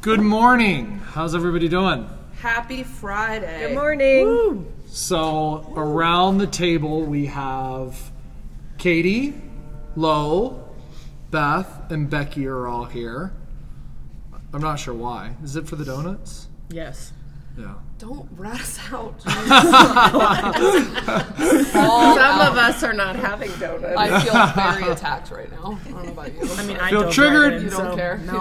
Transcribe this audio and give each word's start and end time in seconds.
Good 0.00 0.20
morning. 0.20 0.98
How's 0.98 1.34
everybody 1.34 1.68
doing? 1.68 2.08
Happy 2.40 2.82
Friday. 2.82 3.68
Good 3.68 3.74
morning. 3.74 4.72
So, 4.86 5.72
around 5.76 6.38
the 6.38 6.46
table, 6.46 7.02
we 7.02 7.26
have 7.26 8.10
Katie, 8.78 9.34
Lo, 9.94 10.68
Beth, 11.30 11.90
and 11.90 12.08
Becky 12.08 12.46
are 12.46 12.66
all 12.66 12.86
here. 12.86 13.32
I'm 14.52 14.60
not 14.60 14.80
sure 14.80 14.94
why. 14.94 15.36
Is 15.44 15.54
it 15.54 15.68
for 15.68 15.76
the 15.76 15.84
donuts? 15.84 16.48
Yes. 16.70 17.12
Yeah. 17.58 17.74
Don't 18.00 18.26
rat 18.38 18.58
us 18.58 18.78
out. 18.90 19.20
Some 19.22 19.34
of 22.40 22.56
us 22.56 22.82
are 22.82 22.94
not 22.94 23.14
having 23.16 23.50
donuts. 23.58 23.94
I 23.94 24.20
feel 24.22 24.32
very 24.80 24.90
attacked 24.92 25.30
right 25.30 25.50
now. 25.50 25.78
I 25.84 25.90
don't 25.90 26.06
know 26.06 26.12
about 26.12 26.32
you. 26.32 26.40
I 26.54 26.64
mean, 26.66 26.78
I 26.78 26.88
Feel 26.88 27.02
don't 27.02 27.12
triggered? 27.12 27.50
drive 27.50 27.62
you 27.64 27.68
don't 27.70 27.90
so 27.90 27.96
care. 27.96 28.16
No. 28.24 28.40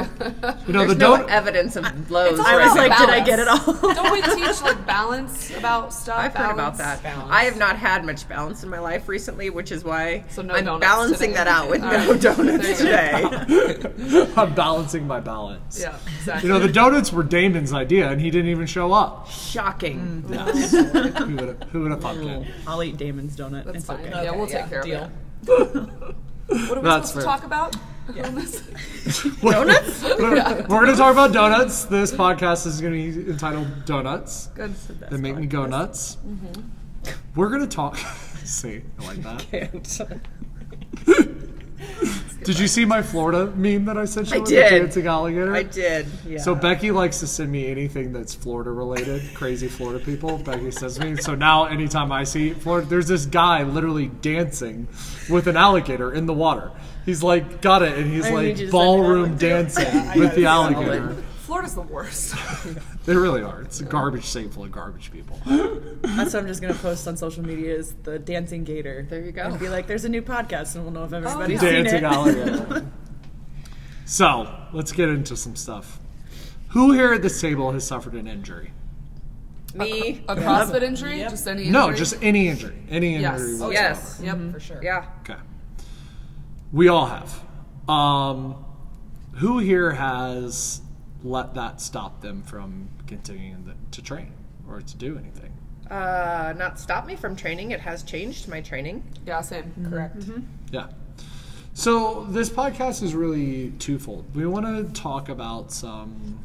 You 0.66 0.71
know, 0.74 0.86
There's 0.86 0.93
the 0.96 1.00
no 1.00 1.18
donut. 1.18 1.28
evidence 1.28 1.75
of 1.75 2.07
blows. 2.07 2.39
all 2.39 2.46
right 2.46 2.54
about 2.56 2.61
I 2.61 2.68
was 2.68 2.78
like, 2.78 2.97
did 3.00 3.10
I 3.10 3.19
get 3.19 3.39
it 3.39 3.50
all? 3.50 3.74
Don't 3.93 4.14
we 4.14 4.21
teach 4.21 4.61
like 4.61 4.86
balance 4.88 5.52
about 5.57 5.94
stuff? 5.94 6.18
I've 6.18 6.33
heard 6.33 6.54
about 6.54 6.78
Balance? 6.78 7.02
that. 7.02 7.28
I 7.30 7.44
have 7.44 7.57
not 7.57 7.75
had 7.78 8.05
much 8.05 8.30
balance 8.30 8.64
in 8.64 8.69
my 8.69 8.80
life 8.80 9.10
recently, 9.10 9.50
which 9.50 9.74
is 9.74 9.83
why 9.83 10.24
So 10.30 10.41
no 10.41 10.54
I'm 10.54 10.80
balancing 10.80 11.32
today. 11.32 11.33
that 11.33 11.47
out 11.47 11.69
with 11.69 11.83
All 11.83 11.91
no 11.91 12.11
right. 12.11 12.21
donuts 12.21 12.66
There 12.66 12.78
today. 12.78 14.32
I'm 14.38 14.54
balancing 14.55 15.05
my 15.05 15.19
balance. 15.19 15.82
Yeah, 15.82 15.97
exactly. 16.18 16.47
You 16.47 16.54
know, 16.54 16.61
the 16.66 16.71
donuts 16.71 17.11
were 17.11 17.24
Damon's 17.24 17.74
idea, 17.74 18.10
and 18.10 18.21
he 18.21 18.32
didn't 18.32 18.52
even 18.52 18.66
show 18.66 18.94
up. 18.94 19.28
Shocking. 19.50 20.26
Yes. 20.30 20.71
who 20.71 20.84
would 20.84 21.48
have 21.48 21.64
who 21.71 21.82
would 21.82 21.92
have 21.92 22.02
thought 22.02 22.16
that? 22.16 22.48
I'll 22.68 22.84
eat 22.84 22.98
Damon's 22.98 23.36
donut. 23.36 23.66
That's 23.66 23.78
it's 23.78 23.86
fine. 23.86 24.00
okay. 24.02 24.24
Yeah, 24.24 24.32
we'll 24.32 24.46
take 24.46 24.56
yeah, 24.56 24.70
care 24.70 24.84
deal. 24.84 25.12
of 25.48 25.75
it. 25.75 26.16
What 26.50 26.72
are 26.72 26.82
we 26.82 26.89
That's 26.89 27.10
supposed 27.10 27.28
fair. 27.28 27.36
to 27.36 27.42
talk 27.42 27.44
about? 27.44 27.75
Illness? 28.16 28.62
Donuts? 29.42 30.04
We're 30.04 30.68
going 30.68 30.88
to 30.88 30.96
talk 30.96 31.14
about 31.14 31.32
donuts. 31.32 31.86
This 31.86 32.12
podcast 32.12 32.66
is 32.66 32.81
going 32.81 32.94
to 32.94 33.22
be 33.22 33.31
entitled 33.31 33.86
Donuts. 33.86 34.47
Good. 34.56 34.73
They 35.11 35.17
make 35.17 35.36
me 35.36 35.45
go 35.45 35.67
nuts. 35.67 36.17
We're 37.36 37.50
going 37.50 37.61
to 37.61 37.67
talk. 37.67 37.97
See, 38.44 38.81
I 39.00 39.06
like 39.06 39.52
that. 39.52 41.30
Did 42.43 42.59
you 42.59 42.67
see 42.67 42.85
my 42.85 43.01
Florida 43.01 43.51
meme 43.55 43.85
that 43.85 43.97
I 43.97 44.05
sent 44.05 44.29
you? 44.29 44.37
I 44.37 44.39
with 44.39 44.49
did. 44.49 44.73
The 44.73 44.79
dancing 44.79 45.07
alligator. 45.07 45.55
I 45.55 45.63
did. 45.63 46.07
Yeah. 46.25 46.39
So 46.39 46.55
Becky 46.55 46.91
likes 46.91 47.19
to 47.19 47.27
send 47.27 47.51
me 47.51 47.67
anything 47.67 48.13
that's 48.13 48.33
Florida 48.33 48.71
related, 48.71 49.33
crazy 49.33 49.67
Florida 49.67 50.03
people. 50.03 50.37
Becky 50.37 50.71
sends 50.71 50.99
me. 50.99 51.15
So 51.17 51.35
now 51.35 51.65
anytime 51.65 52.11
I 52.11 52.23
see 52.23 52.53
Florida, 52.53 52.87
there's 52.87 53.07
this 53.07 53.25
guy 53.25 53.63
literally 53.63 54.07
dancing 54.21 54.87
with 55.29 55.47
an 55.47 55.57
alligator 55.57 56.13
in 56.13 56.25
the 56.25 56.33
water. 56.33 56.71
He's 57.05 57.23
like 57.23 57.61
got 57.61 57.81
it, 57.81 57.97
and 57.97 58.11
he's 58.11 58.25
I 58.25 58.31
like 58.31 58.47
to 58.51 58.57
send 58.57 58.67
me 58.67 58.71
ballroom 58.71 59.37
dancing 59.37 59.85
with 60.19 60.35
the 60.35 60.45
alligator. 60.45 61.15
Florida's 61.50 61.73
the 61.73 61.81
worst. 61.81 62.36
They 63.05 63.16
really 63.16 63.42
are. 63.42 63.64
It's 63.64 63.80
a 63.80 63.86
garbage 63.86 64.25
state 64.25 64.53
full 64.53 64.66
of 64.66 64.72
garbage 64.72 65.11
people. 65.11 65.39
That's 65.45 66.33
what 66.33 66.36
I'm 66.36 66.47
just 66.47 66.61
gonna 66.61 66.75
post 66.75 67.08
on 67.08 67.17
social 67.17 67.44
media 67.44 67.73
is 67.73 67.95
the 68.03 68.19
dancing 68.19 68.64
gator. 68.64 69.08
There 69.09 69.22
you 69.22 69.31
go. 69.31 69.45
And 69.45 69.59
be 69.59 69.67
like, 69.67 69.88
there's 69.88 70.06
a 70.06 70.09
new 70.09 70.22
podcast, 70.22 70.75
and 70.75 70.83
we'll 70.83 70.94
know 70.94 71.06
if 71.06 71.14
everybody's 71.14 71.64
yeah. 71.64 71.69
seen 71.69 71.83
dancing 71.86 71.97
it. 71.97 72.03
alligator. 72.03 72.86
So 74.06 74.52
let's 74.73 74.91
get 74.91 75.09
into 75.09 75.36
some 75.36 75.56
stuff. 75.56 76.00
Who 76.69 76.94
here 76.94 77.14
at 77.14 77.22
this 77.22 77.39
table 77.39 77.72
has 77.72 77.86
suffered 77.86 78.13
an 78.13 78.28
injury? 78.28 78.72
Me. 79.75 80.23
A 80.28 80.36
CrossFit 80.36 80.81
injury? 80.81 81.19
Yep. 81.19 81.30
Just 81.30 81.47
any 81.47 81.69
No, 81.69 81.94
just 81.94 82.16
any 82.22 82.47
injury. 82.47 82.75
Any 82.89 83.16
injury. 83.16 83.22
Yes. 83.22 83.41
injury. 83.41 83.67
Oh, 83.67 83.69
Yes. 83.72 84.22
Yep, 84.23 84.52
for 84.52 84.59
sure. 84.59 84.84
Yeah. 84.84 85.06
Okay. 85.22 85.39
We 86.72 86.88
all 86.88 87.06
have. 87.06 87.39
Um, 87.88 88.66
who 89.34 89.59
here 89.59 89.91
has 89.91 90.81
let 91.23 91.53
that 91.56 91.81
stop 91.81 92.22
them 92.22 92.42
from 92.44 92.89
continuing 93.08 93.66
the, 93.66 93.73
to 93.92 94.02
train 94.02 94.31
or 94.67 94.81
to 94.81 94.98
do 94.98 95.17
anything? 95.17 95.53
Uh, 95.89 96.53
not 96.58 96.80
stop 96.80 97.08
me 97.08 97.16
from 97.16 97.35
training. 97.35 97.72
It 97.72 97.80
has 97.80 98.03
changed 98.03 98.47
my 98.47 98.62
training. 98.62 99.03
Yeah, 99.25 99.41
same. 99.41 99.74
Correct. 99.90 100.24
Yeah. 100.72 100.88
So 101.74 102.25
this 102.25 102.50
podcast 102.50 103.02
is 103.02 103.16
really 103.16 103.72
twofold. 103.79 104.35
We 104.35 104.46
want 104.46 104.66
to 104.66 105.02
talk 105.02 105.29
about 105.29 105.72
some 105.72 106.40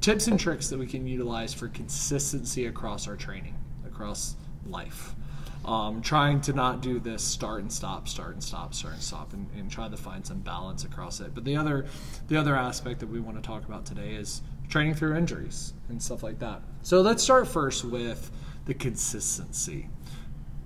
tips 0.00 0.26
and 0.28 0.40
tricks 0.40 0.68
that 0.68 0.78
we 0.78 0.86
can 0.86 1.06
utilize 1.06 1.52
for 1.52 1.68
consistency 1.68 2.66
across 2.66 3.06
our 3.08 3.16
training, 3.16 3.56
across 3.86 4.36
life. 4.66 5.14
Um, 5.62 6.00
trying 6.00 6.40
to 6.42 6.54
not 6.54 6.80
do 6.80 6.98
this 6.98 7.22
start 7.22 7.60
and 7.60 7.70
stop, 7.70 8.08
start 8.08 8.32
and 8.32 8.42
stop, 8.42 8.72
start 8.72 8.94
and 8.94 9.02
stop, 9.02 9.34
and, 9.34 9.46
and 9.54 9.70
try 9.70 9.88
to 9.88 9.96
find 9.96 10.26
some 10.26 10.38
balance 10.38 10.84
across 10.84 11.20
it. 11.20 11.34
But 11.34 11.44
the 11.44 11.54
other, 11.54 11.84
the 12.28 12.38
other 12.38 12.56
aspect 12.56 13.00
that 13.00 13.08
we 13.08 13.20
want 13.20 13.36
to 13.36 13.46
talk 13.46 13.66
about 13.66 13.84
today 13.84 14.14
is 14.14 14.40
training 14.70 14.94
through 14.94 15.16
injuries 15.16 15.74
and 15.90 16.02
stuff 16.02 16.22
like 16.22 16.38
that. 16.38 16.62
So 16.82 17.02
let's 17.02 17.22
start 17.22 17.46
first 17.46 17.84
with 17.84 18.30
the 18.64 18.72
consistency. 18.72 19.90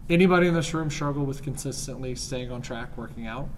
Anybody 0.09 0.47
in 0.47 0.55
this 0.55 0.73
room 0.73 0.91
struggle 0.91 1.25
with 1.25 1.43
consistently 1.43 2.15
staying 2.15 2.53
on 2.53 2.63
track, 2.63 2.97
working 2.97 3.27
out? 3.27 3.49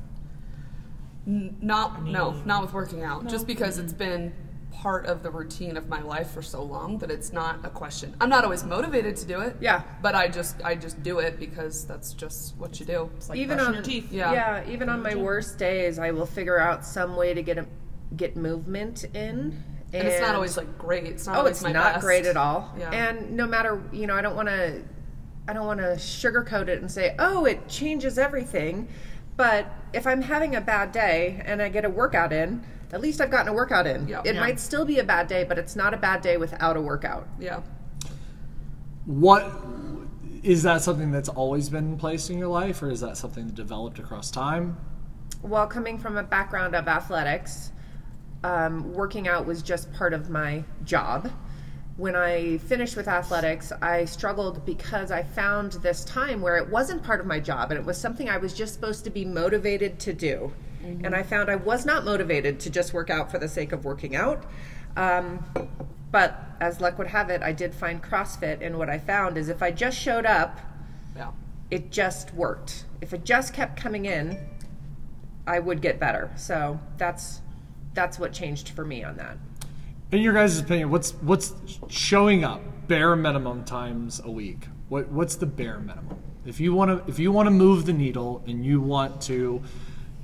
Not 1.27 2.05
no, 2.05 2.41
not 2.45 2.63
with 2.63 2.73
working 2.73 3.03
out. 3.03 3.27
Just 3.27 3.49
because 3.49 3.79
it's 3.79 3.93
been 3.93 4.33
part 4.73 5.07
of 5.07 5.23
the 5.23 5.31
routine 5.31 5.77
of 5.77 5.89
my 5.89 6.01
life 6.03 6.31
for 6.31 6.43
so 6.43 6.63
long 6.63 6.99
that 6.99 7.11
it's 7.11 7.33
not 7.33 7.65
a 7.65 7.71
question. 7.71 8.15
I'm 8.21 8.29
not 8.29 8.45
always 8.45 8.65
motivated 8.65 9.17
to 9.17 9.27
do 9.27 9.41
it. 9.41 9.57
Yeah. 9.61 9.83
But 10.03 10.15
I 10.15 10.29
just 10.29 10.63
I 10.65 10.75
just 10.75 11.03
do 11.03 11.19
it 11.19 11.39
because 11.39 11.87
that's 11.87 12.13
just 12.13 12.57
what 12.57 12.79
you 12.79 12.87
do. 12.87 13.11
It's 13.17 13.29
like 13.29 13.39
even 13.39 13.59
on 13.59 13.75
your 13.75 13.83
teeth. 13.83 14.13
Yeah. 14.13 14.33
yeah, 14.33 14.71
even 14.71 14.89
on 14.89 15.03
my 15.03 15.15
worst 15.15 15.59
days, 15.59 15.99
I 15.99 16.11
will 16.11 16.27
figure 16.27 16.59
out 16.59 16.85
some 16.85 17.17
way 17.17 17.35
to 17.35 17.43
get 17.43 17.59
a, 17.59 17.67
get 18.17 18.37
movement 18.37 19.05
in. 19.15 19.63
And 19.93 20.09
it's 20.09 20.21
not 20.21 20.35
always 20.35 20.57
like 20.57 20.79
great. 20.79 21.05
It's 21.05 21.27
not 21.27 21.37
oh, 21.37 21.39
always 21.41 21.57
it's 21.57 21.63
my 21.63 21.73
not 21.73 21.95
best. 21.95 22.05
great 22.05 22.27
at 22.27 22.37
all. 22.37 22.73
Yeah. 22.79 22.91
And 22.91 23.33
no 23.33 23.47
matter, 23.47 23.83
you 23.93 24.07
know, 24.07 24.15
I 24.15 24.21
don't 24.21 24.37
want 24.37 24.49
to, 24.49 24.83
I 25.49 25.53
don't 25.53 25.67
want 25.67 25.81
to 25.81 25.95
sugarcoat 25.95 26.69
it 26.69 26.81
and 26.81 26.91
say, 26.91 27.15
oh, 27.19 27.45
it 27.45 27.69
changes 27.69 28.19
everything. 28.19 28.89
But 29.37 29.67
if 29.93 30.07
I'm 30.07 30.23
having 30.23 30.57
a 30.57 30.61
bad 30.61 30.93
day 30.93 31.41
and 31.45 31.63
I 31.63 31.69
get 31.69 31.85
a 31.85 31.91
workout 31.91 32.33
in, 32.33 32.65
at 32.93 33.01
least 33.01 33.21
I've 33.21 33.31
gotten 33.31 33.49
a 33.49 33.53
workout 33.53 33.87
in. 33.87 34.07
Yeah. 34.09 34.23
It 34.25 34.35
Yeah. 34.35 34.41
might 34.41 34.61
still 34.61 34.85
be 34.85 34.99
a 34.99 35.05
bad 35.05 35.27
day, 35.27 35.45
but 35.45 35.59
it's 35.59 35.77
not 35.77 35.95
a 35.95 35.97
bad 35.97 36.21
day 36.23 36.37
without 36.37 36.77
a 36.77 36.81
workout. 36.81 37.27
Yeah. 37.39 37.61
What 39.05 39.51
is 40.43 40.63
that 40.63 40.83
something 40.83 41.11
that's 41.11 41.29
always 41.29 41.69
been 41.69 41.97
placed 41.97 42.31
in 42.31 42.39
your 42.39 42.49
life, 42.49 42.83
or 42.83 42.91
is 42.91 43.01
that 43.01 43.17
something 43.17 43.47
that 43.47 43.55
developed 43.55 43.99
across 43.99 44.31
time? 44.31 44.77
Well, 45.43 45.67
coming 45.67 45.99
from 45.99 46.17
a 46.17 46.23
background 46.23 46.75
of 46.75 46.89
athletics, 46.89 47.73
um, 48.45 48.93
working 48.95 49.29
out 49.29 49.47
was 49.47 49.63
just 49.63 49.93
part 49.93 50.13
of 50.13 50.31
my 50.31 50.65
job. 50.85 51.31
When 51.97 52.15
I 52.15 52.59
finished 52.59 52.97
with 52.97 53.09
athletics, 53.09 53.73
I 53.81 54.05
struggled 54.05 54.65
because 54.67 55.11
I 55.11 55.23
found 55.23 55.73
this 55.73 56.05
time 56.05 56.43
where 56.43 56.57
it 56.59 56.69
wasn't 56.69 57.03
part 57.03 57.21
of 57.21 57.27
my 57.27 57.41
job 57.41 57.71
and 57.71 57.81
it 57.81 57.87
was 57.87 57.97
something 57.97 58.29
I 58.29 58.37
was 58.37 58.53
just 58.53 58.75
supposed 58.75 59.03
to 59.05 59.11
be 59.11 59.25
motivated 59.25 59.99
to 60.01 60.13
do. 60.13 60.53
And 60.87 61.15
I 61.15 61.23
found 61.23 61.51
I 61.51 61.57
was 61.57 61.85
not 61.85 62.05
motivated 62.05 62.61
to 62.61 62.71
just 62.71 62.93
work 62.95 63.11
out 63.11 63.31
for 63.31 63.39
the 63.39 63.49
sake 63.49 63.73
of 63.73 63.85
working 63.85 64.15
out. 64.15 64.45
Um, 64.97 65.45
but 66.13 66.41
as 66.61 66.81
luck 66.81 66.97
would 66.99 67.09
have 67.09 67.29
it, 67.31 67.43
I 67.43 67.53
did 67.53 67.75
find 67.75 68.03
CrossFit, 68.03 68.65
and 68.65 68.79
what 68.79 68.89
I 68.89 68.99
found 68.99 69.37
is 69.37 69.49
if 69.49 69.63
I 69.63 69.71
just 69.71 69.99
showed 69.99 70.25
up, 70.25 70.59
Yeah. 71.17 71.31
it 71.71 71.91
just 71.91 72.33
worked. 72.35 72.85
If 73.01 73.13
it 73.13 73.25
just 73.25 73.53
kept 73.53 73.79
coming 73.79 74.07
in, 74.07 74.39
I 75.47 75.59
would 75.59 75.83
get 75.83 75.99
better. 76.01 76.31
So 76.37 76.81
that's 76.97 77.41
that's 77.95 78.19
what 78.19 78.33
changed 78.33 78.69
for 78.71 78.85
me 78.85 79.03
on 79.03 79.17
that. 79.17 79.39
In 80.13 80.21
your 80.23 80.35
guys' 80.35 80.59
opinion, 80.59 80.91
what's 80.91 81.13
what's 81.15 81.53
showing 81.89 82.45
up 82.45 82.63
bare 82.89 83.17
minimum 83.17 83.65
times 83.65 84.21
a 84.25 84.31
week? 84.31 84.69
What 84.89 85.09
what's 85.09 85.37
the 85.37 85.47
bare 85.47 85.79
minimum? 85.79 86.19
If 86.47 86.61
you 86.61 86.73
want 86.75 86.91
to 87.05 87.11
if 87.11 87.19
you 87.19 87.33
want 87.33 87.47
to 87.49 87.51
move 87.51 87.87
the 87.87 87.93
needle 87.93 88.43
and 88.47 88.65
you 88.65 88.81
want 88.81 89.21
to 89.23 89.63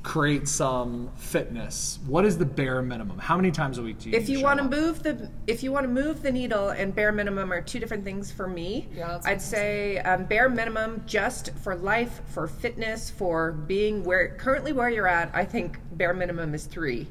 create 0.03 0.49
some 0.49 1.09
fitness, 1.17 2.01
what 2.07 2.25
is 2.25 2.37
the 2.37 2.45
bare 2.45 2.83
minimum? 2.83 3.19
How 3.19 3.37
many 3.37 3.51
times 3.53 3.79
a 3.79 3.83
week 3.83 4.01
do 4.01 4.11
you? 4.11 4.17
If 4.17 4.29
you 4.29 4.43
want 4.43 4.59
to 4.59 4.65
move 4.65 5.03
the 5.03 5.31
if 5.47 5.63
you 5.63 5.71
want 5.71 5.85
to 5.85 5.89
move 5.89 6.23
the 6.23 6.33
needle 6.33 6.71
and 6.71 6.95
bare 6.95 7.13
minimum 7.13 7.53
are 7.53 7.61
two 7.63 7.79
different 7.79 8.03
things 8.05 8.33
for 8.33 8.49
me. 8.49 8.89
Yeah, 8.95 9.21
I'd 9.25 9.41
say 9.41 9.99
um, 9.99 10.25
bare 10.25 10.49
minimum 10.49 11.05
just 11.07 11.51
for 11.63 11.77
life, 11.77 12.21
for 12.27 12.49
fitness, 12.49 13.11
for 13.11 13.53
being 13.53 14.03
where 14.03 14.35
currently 14.37 14.73
where 14.73 14.91
you're 14.91 15.07
at. 15.07 15.31
I 15.35 15.45
think 15.45 15.79
bare 15.93 16.15
minimum 16.15 16.55
is 16.55 16.65
three. 16.67 17.07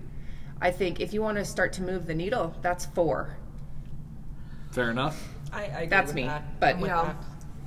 I 0.61 0.69
think 0.71 0.99
if 0.99 1.13
you 1.13 1.21
want 1.21 1.37
to 1.37 1.45
start 1.45 1.73
to 1.73 1.81
move 1.83 2.05
the 2.07 2.13
needle, 2.13 2.53
that's 2.61 2.85
four. 2.85 3.37
fair 4.71 4.91
enough. 4.91 5.27
I, 5.53 5.61
I 5.61 5.63
agree 5.65 5.87
That's 5.87 6.07
with 6.07 6.15
me. 6.15 6.23
that. 6.25 6.59
But 6.59 6.79
Yeah. 6.79 7.13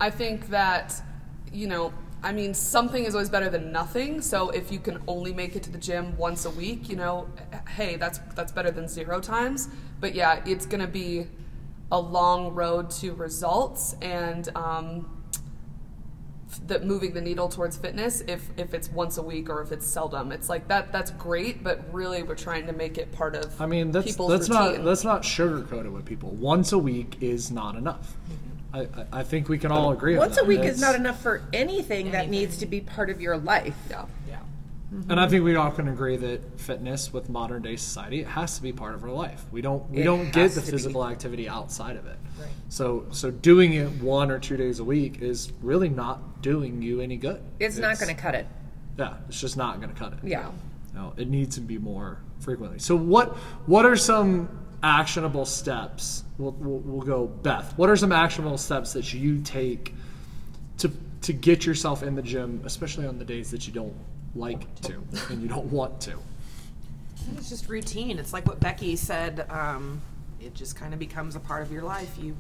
I 0.01 0.11
think 0.11 0.49
that, 0.49 0.95
you 1.53 1.67
know, 1.67 1.93
I 2.25 2.33
mean, 2.33 2.55
something 2.55 3.05
is 3.05 3.15
always 3.15 3.29
better 3.29 3.51
than 3.51 3.71
nothing. 3.71 4.23
So 4.23 4.49
if 4.49 4.73
you 4.73 4.81
can 4.81 5.01
only 5.07 5.33
make 5.35 5.57
it 5.57 5.63
to 5.65 5.71
the 5.71 5.79
gym 5.79 6.17
once 6.17 6.47
a 6.47 6.51
week, 6.51 6.89
you 6.89 6.97
know, 6.97 7.29
hey, 7.69 7.97
that's 7.97 8.19
that's 8.35 8.51
better 8.51 8.71
than 8.71 8.89
zero 8.89 9.21
times. 9.21 9.69
But 10.01 10.15
yeah, 10.15 10.43
it's 10.47 10.65
gonna 10.65 10.89
be 10.89 11.27
a 11.93 12.01
long 12.01 12.55
road 12.55 12.89
to 12.91 13.13
results, 13.13 13.95
and 14.01 14.49
um, 14.57 15.25
that 16.67 16.85
moving 16.85 17.13
the 17.13 17.21
needle 17.21 17.49
towards 17.49 17.77
fitness 17.77 18.23
if 18.27 18.49
if 18.57 18.75
it's 18.75 18.89
once 18.91 19.19
a 19.19 19.23
week 19.23 19.51
or 19.51 19.61
if 19.61 19.73
it's 19.73 19.87
seldom 19.87 20.31
it's 20.31 20.49
like 20.49 20.69
that 20.69 20.93
that's 20.93 21.11
great 21.13 21.65
but 21.65 21.83
really 21.93 22.23
we're 22.23 22.35
trying 22.35 22.67
to 22.67 22.73
make 22.73 22.97
it 22.97 23.11
part 23.13 23.35
of 23.35 23.61
I 23.61 23.67
mean, 23.67 23.91
that's 23.91 24.07
people's 24.07 24.31
that's 24.31 24.49
routine. 24.49 24.77
not 24.77 24.85
let's 24.85 25.05
not 25.05 25.23
sugarcoat 25.23 25.85
it 25.85 25.91
with 25.91 26.05
people. 26.05 26.31
Once 26.31 26.73
a 26.73 26.79
week 26.79 27.17
is 27.21 27.51
not 27.51 27.75
enough. 27.75 28.17
I, 28.75 28.81
I, 28.81 28.87
I 29.13 29.23
think 29.23 29.49
we 29.49 29.57
can 29.59 29.71
all 29.71 29.93
agree. 29.93 30.15
on 30.15 30.21
Once 30.21 30.37
a 30.39 30.45
week 30.45 30.59
It's- 30.61 30.75
is 30.77 30.81
not 30.81 30.95
enough 30.95 31.23
for 31.23 31.43
anything 31.53 32.11
that 32.11 32.29
needs 32.29 32.57
to 32.59 32.67
be 32.67 32.81
part 32.81 33.09
of 33.11 33.21
your 33.21 33.37
life. 33.37 33.77
yeah 33.89 34.05
Yeah. 34.29 34.39
Mm-hmm. 34.93 35.11
And 35.11 35.21
I 35.21 35.29
think 35.29 35.45
we 35.45 35.55
all 35.57 35.71
can 35.71 35.89
agree 35.89 36.17
that 36.17 36.59
fitness 36.61 37.13
with 37.13 37.29
modern 37.29 37.63
day 37.63 37.77
society 37.77 38.21
it 38.21 38.27
has 38.27 38.57
to 38.57 38.63
be 38.63 38.73
part 38.73 38.95
of 38.95 39.05
our 39.05 39.11
life. 39.11 39.45
We 39.53 39.63
don't 39.63 39.89
we 39.91 39.99
It 40.01 40.05
don't 40.05 40.33
get 40.33 40.51
the 40.53 40.61
to 40.61 40.67
be. 40.67 40.73
physical 40.73 41.07
activity 41.07 41.49
outside 41.49 41.97
of 41.97 42.07
it. 42.07 42.19
Right. 42.39 42.49
So 42.69 43.07
so 43.11 43.31
doing 43.31 43.75
it 43.75 43.89
one 44.03 44.31
or 44.31 44.39
two 44.41 44.57
days 44.57 44.81
a 44.81 44.85
week 44.85 45.23
is 45.23 45.53
really 45.63 45.89
not 45.89 46.43
doing 46.43 46.83
you 46.83 47.01
any 47.01 47.17
good. 47.17 47.41
It's, 47.61 47.79
not 47.79 47.99
going 47.99 48.15
to 48.15 48.21
cut 48.21 48.35
it. 48.35 48.47
Yeah, 48.99 49.15
it's 49.29 49.41
just 49.41 49.57
not 49.57 49.81
going 49.81 49.93
to 49.93 49.99
cut 49.99 50.13
it. 50.15 50.19
Yeah. 50.25 50.51
No, 50.95 51.13
it 51.17 51.29
needs 51.29 51.55
to 51.57 51.61
be 51.61 51.79
more 51.79 52.19
frequently. 52.41 52.79
So 52.79 52.95
what 52.97 53.37
what 53.67 53.85
are 53.87 53.97
some 53.97 54.49
actionable 54.85 55.47
steps? 55.47 56.25
We'll, 56.39 56.53
we'll, 56.53 56.79
we'll 56.81 57.07
go 57.07 57.27
Beth. 57.27 57.77
What 57.77 57.89
are 57.91 57.97
some 57.97 58.13
actionable 58.13 58.59
steps 58.59 58.93
that 58.93 59.13
you 59.13 59.41
take 59.41 59.95
to 60.79 60.91
to 61.23 61.33
get 61.33 61.65
yourself 61.65 62.03
in 62.03 62.15
the 62.15 62.23
gym, 62.23 62.61
especially 62.65 63.07
on 63.07 63.19
the 63.19 63.25
days 63.25 63.51
that 63.51 63.67
you 63.67 63.73
don't 63.73 63.95
like 64.35 64.73
to 64.83 65.03
and 65.31 65.43
you 65.43 65.49
don't 65.49 65.67
want 65.67 66.01
to? 66.03 66.19
It's 67.37 67.49
just 67.49 67.69
routine. 67.69 68.19
It's 68.19 68.33
like 68.33 68.47
what 68.47 68.61
Becky 68.61 68.97
said. 68.97 69.47
Um, 69.49 70.03
it 70.41 70.55
just 70.55 70.77
kind 70.77 70.93
of 70.93 71.01
becomes 71.01 71.37
a 71.37 71.41
part 71.41 71.63
of 71.63 71.73
your 71.73 71.83
life. 71.83 72.19
You 72.21 72.37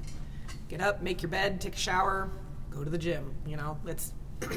get 0.68 0.82
up, 0.82 1.02
make 1.02 1.22
your 1.22 1.30
bed, 1.30 1.60
take 1.60 1.74
a 1.74 1.78
shower, 1.78 2.30
go 2.70 2.84
to 2.84 2.90
the 2.90 2.98
gym. 2.98 3.34
You 3.46 3.56
know, 3.56 3.78
it's 3.86 4.12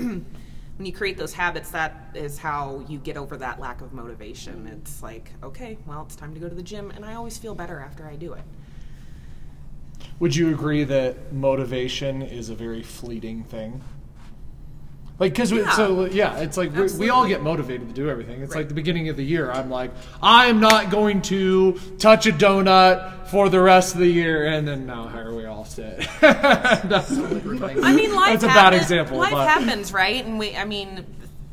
when 0.77 0.85
you 0.85 0.93
create 0.93 1.17
those 1.17 1.33
habits. 1.33 1.71
That 1.71 2.09
is 2.13 2.37
how 2.37 2.83
you 2.87 2.99
get 2.99 3.17
over 3.17 3.37
that 3.37 3.59
lack 3.59 3.81
of 3.81 3.93
motivation. 3.93 4.67
It's 4.67 5.03
like, 5.03 5.31
okay, 5.43 5.77
well, 5.85 6.03
it's 6.03 6.15
time 6.15 6.33
to 6.33 6.39
go 6.39 6.47
to 6.47 6.55
the 6.55 6.63
gym, 6.63 6.91
and 6.91 7.03
I 7.03 7.15
always 7.15 7.37
feel 7.37 7.55
better 7.55 7.79
after 7.79 8.07
I 8.07 8.15
do 8.15 8.33
it. 8.33 8.43
Would 10.19 10.35
you 10.35 10.49
agree 10.49 10.83
that 10.83 11.33
motivation 11.33 12.21
is 12.21 12.49
a 12.49 12.55
very 12.55 12.81
fleeting 12.81 13.43
thing? 13.43 13.81
Like, 15.19 15.33
because 15.33 15.51
Yeah. 15.51 15.71
so 15.71 16.05
yeah, 16.05 16.37
it's 16.39 16.57
like 16.57 16.75
we, 16.75 16.91
we 16.99 17.09
all 17.09 17.27
get 17.27 17.41
motivated 17.41 17.87
to 17.87 17.93
do 17.93 18.09
everything. 18.09 18.41
It's 18.41 18.53
like 18.53 18.67
the 18.67 18.75
beginning 18.75 19.09
of 19.09 19.17
the 19.17 19.23
year. 19.25 19.51
I'm 19.51 19.69
like, 19.69 19.91
I'm 20.21 20.59
not 20.59 20.91
going 20.91 21.23
to 21.23 21.79
touch 21.97 22.27
a 22.27 22.31
donut 22.31 23.27
for 23.27 23.49
the 23.49 23.59
rest 23.59 23.95
of 23.95 23.99
the 24.01 24.07
year, 24.07 24.45
and 24.45 24.67
then 24.67 24.85
now 24.85 25.07
here 25.07 25.33
we 25.33 25.45
all 25.45 25.65
sit. 25.65 26.07
That's- 26.21 27.11
I 27.11 27.93
mean, 27.93 28.13
life. 28.15 28.39
That's 28.39 28.43
a 28.43 28.47
bad 28.47 28.73
example, 28.73 29.17
Life 29.17 29.31
but- 29.31 29.47
happens, 29.47 29.91
right? 29.91 30.23
And 30.23 30.37
we, 30.37 30.55
I 30.55 30.65
mean, 30.65 31.05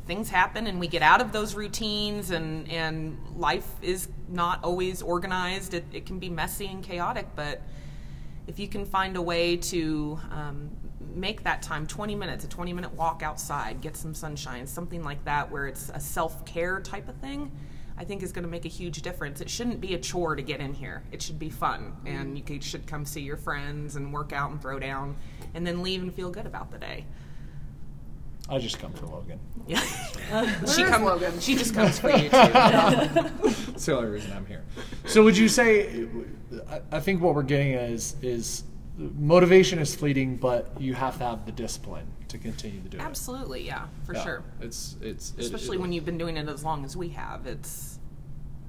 things 0.07 0.29
happen, 0.29 0.67
and 0.67 0.79
we 0.79 0.87
get 0.87 1.01
out 1.03 1.21
of 1.23 1.33
those 1.33 1.55
routines, 1.55 2.31
and 2.31 2.71
and 2.71 3.17
life 3.37 3.67
is 3.81 4.09
not 4.29 4.63
always 4.63 5.01
organized. 5.01 5.73
It, 5.73 5.85
it 5.93 6.05
can 6.07 6.19
be 6.19 6.29
messy 6.29 6.67
and 6.67 6.85
chaotic, 6.85 7.27
but 7.35 7.63
if 8.47 8.59
you 8.59 8.69
can 8.69 8.85
find 8.85 9.17
a 9.17 9.23
way 9.23 9.57
to 9.57 10.21
um, 10.31 10.71
make 11.15 11.43
that 11.43 11.63
time 11.63 11.87
20 11.87 12.15
minutes 12.15 12.45
a 12.45 12.49
20 12.49 12.73
minute 12.73 12.93
walk 12.95 13.23
outside 13.23 13.81
get 13.81 13.97
some 13.97 14.15
sunshine 14.15 14.67
something 14.67 15.03
like 15.03 15.25
that 15.25 15.51
where 15.51 15.67
it's 15.67 15.91
a 15.95 16.01
self-care 16.01 16.81
type 16.81 17.09
of 17.09 17.17
thing 17.17 17.51
i 17.97 18.05
think 18.05 18.23
is 18.23 18.33
going 18.33 18.43
to 18.45 18.51
make 18.51 18.65
a 18.65 18.69
huge 18.69 19.03
difference 19.03 19.41
it 19.41 19.49
shouldn't 19.49 19.81
be 19.81 19.95
a 19.95 19.99
chore 19.99 20.35
to 20.35 20.43
get 20.43 20.61
in 20.61 20.75
here 20.75 21.03
it 21.13 21.23
should 21.23 21.39
be 21.39 21.51
fun 21.51 21.93
and 22.07 22.27
mm-hmm. 22.29 22.37
you 22.37 22.43
could, 22.43 22.63
should 22.63 22.87
come 22.87 23.05
see 23.05 23.21
your 23.21 23.37
friends 23.37 23.97
and 23.97 24.13
work 24.13 24.33
out 24.33 24.51
and 24.51 24.61
throw 24.61 24.79
down 24.79 25.17
and 25.55 25.67
then 25.67 25.83
leave 25.83 26.03
and 26.03 26.15
feel 26.15 26.31
good 26.31 26.47
about 26.47 26.71
the 26.71 26.79
day 26.79 27.05
I 28.47 28.59
just 28.59 28.79
come 28.79 28.93
for 28.93 29.07
Logan. 29.07 29.41
yeah 29.67 29.81
she 30.67 30.83
is 30.83 30.91
come, 30.91 31.05
Logan? 31.05 31.41
she 31.41 31.57
just 31.57 31.75
comes 31.75 31.99
for 31.99 32.11
you 32.11 32.25
too 32.25 32.29
That's 32.31 33.87
the 33.87 33.97
only 33.97 34.11
reason 34.11 34.33
I'm 34.33 34.45
here. 34.45 34.65
So 35.07 35.25
would 35.25 35.37
you 35.37 35.49
say? 35.49 36.07
I- 36.69 36.83
I 36.93 37.01
think 37.01 37.23
what 37.23 37.35
we're 37.35 37.43
getting 37.43 37.73
at 37.75 37.91
is 37.91 38.17
is 38.23 38.65
motivation 38.96 39.79
is 39.79 39.94
fleeting, 39.94 40.37
but 40.37 40.81
you 40.81 40.94
have 40.94 41.19
to 41.19 41.25
have 41.25 41.46
the 41.46 41.52
discipline 41.52 42.06
to 42.29 42.38
continue 42.38 42.81
to 42.81 42.88
do 42.88 42.96
it. 42.99 43.00
absolutely 43.00 43.64
yeah 43.64 43.87
for 44.05 44.14
Yeah. 44.14 44.25
sure 44.25 44.43
It's 44.61 44.96
it's 45.00 45.35
especially 45.38 45.76
it- 45.76 45.81
when 45.81 45.93
you've 45.93 46.05
been 46.05 46.19
doing 46.19 46.37
it 46.37 46.49
as 46.49 46.64
long 46.64 46.85
as 46.85 46.96
we 46.96 47.08
have 47.11 47.46
it's 47.46 47.99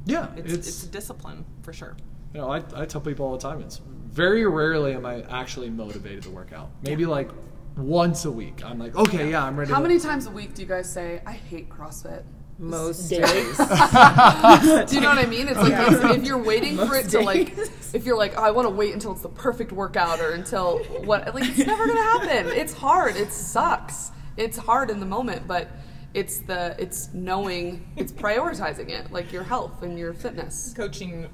yeah 0.05 0.27
it's, 0.35 0.53
it's, 0.53 0.83
a 0.83 0.87
discipline 0.87 1.45
for 1.63 1.73
sure 1.73 1.95
You 2.33 2.41
know, 2.41 2.49
I, 2.51 2.57
I 2.75 2.85
tell 2.85 3.01
people 3.01 3.25
all 3.25 3.31
the 3.31 3.39
time, 3.49 3.61
it's 3.61 3.79
very 4.11 4.45
rarely 4.45 4.93
am 4.93 5.05
I 5.05 5.23
actually 5.23 5.69
motivated 5.69 6.23
to 6.23 6.29
work 6.29 6.51
out. 6.53 6.69
Maybe 6.83 7.05
like 7.05 7.29
once 7.77 8.25
a 8.25 8.31
week. 8.31 8.63
I'm 8.63 8.77
like, 8.77 8.95
okay, 8.95 9.29
yeah, 9.31 9.43
I'm 9.45 9.57
ready. 9.57 9.71
how 9.71 9.77
to, 9.79 9.87
many 9.87 9.99
times 9.99 10.27
a 10.27 10.31
week 10.31 10.53
do 10.53 10.61
you 10.61 10.67
guys 10.67 10.89
say 10.91 11.21
i 11.25 11.31
hate 11.33 11.69
crossfit 11.69 12.23
Most 12.57 13.09
Days. 13.09 13.19
days. 13.21 13.57
do 13.57 14.95
you 14.95 15.01
know 15.01 15.09
what 15.09 15.17
I 15.17 15.25
mean? 15.27 15.47
It's 15.47 15.59
like 15.59 15.73
it's, 15.91 16.17
if 16.17 16.25
you're 16.25 16.41
waiting 16.41 16.77
for 16.77 16.95
it 16.95 17.09
to 17.09 17.19
like, 17.19 17.57
if 17.93 18.05
you're 18.05 18.17
like, 18.17 18.33
oh, 18.37 18.43
I 18.43 18.51
want 18.51 18.65
to 18.65 18.73
wait 18.73 18.93
until 18.93 19.11
it's 19.11 19.21
the 19.21 19.29
perfect 19.29 19.71
workout 19.71 20.19
or 20.21 20.31
until 20.31 20.79
what, 21.03 21.33
like 21.35 21.43
it's 21.49 21.67
never 21.67 21.85
gonna 21.85 22.01
happen. 22.01 22.47
It's 22.47 22.73
hard. 22.73 23.15
It 23.17 23.31
sucks. 23.31 24.11
It's 24.37 24.57
hard 24.57 24.89
in 24.89 24.99
the 24.99 25.05
moment, 25.05 25.47
but 25.47 25.67
it's 26.13 26.39
the 26.39 26.75
it's 26.79 27.13
knowing, 27.13 27.85
it's 27.97 28.11
prioritizing 28.13 28.89
it, 28.89 29.11
like 29.11 29.33
your 29.33 29.43
health 29.43 29.83
and 29.83 29.99
your 29.99 30.13
fitness. 30.13 30.73
coaching 30.75 31.27